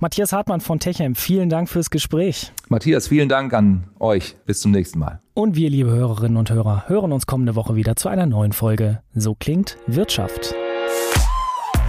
Matthias 0.00 0.32
Hartmann 0.32 0.60
von 0.60 0.78
Techem, 0.78 1.16
vielen 1.16 1.48
Dank 1.48 1.68
fürs 1.68 1.90
Gespräch. 1.90 2.52
Matthias, 2.68 3.08
vielen 3.08 3.28
Dank 3.28 3.52
an 3.52 3.88
euch. 3.98 4.36
Bis 4.46 4.60
zum 4.60 4.70
nächsten 4.70 5.00
Mal. 5.00 5.20
Und 5.34 5.56
wir, 5.56 5.70
liebe 5.70 5.90
Hörerinnen 5.90 6.36
und 6.36 6.50
Hörer, 6.50 6.84
hören 6.86 7.10
uns 7.10 7.26
kommende 7.26 7.56
Woche 7.56 7.74
wieder 7.74 7.96
zu 7.96 8.08
einer 8.08 8.26
neuen 8.26 8.52
Folge. 8.52 9.02
So 9.12 9.34
klingt 9.34 9.76
Wirtschaft. 9.88 10.54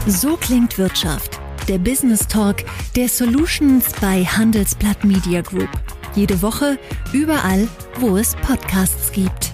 So 0.07 0.37
klingt 0.37 0.79
Wirtschaft. 0.79 1.39
Der 1.67 1.77
Business 1.77 2.27
Talk 2.27 2.63
der 2.95 3.09
Solutions 3.09 3.91
bei 4.01 4.23
Handelsblatt 4.23 5.05
Media 5.05 5.41
Group. 5.41 5.69
Jede 6.15 6.41
Woche, 6.41 6.79
überall, 7.13 7.67
wo 7.99 8.17
es 8.17 8.35
Podcasts 8.37 9.11
gibt. 9.11 9.53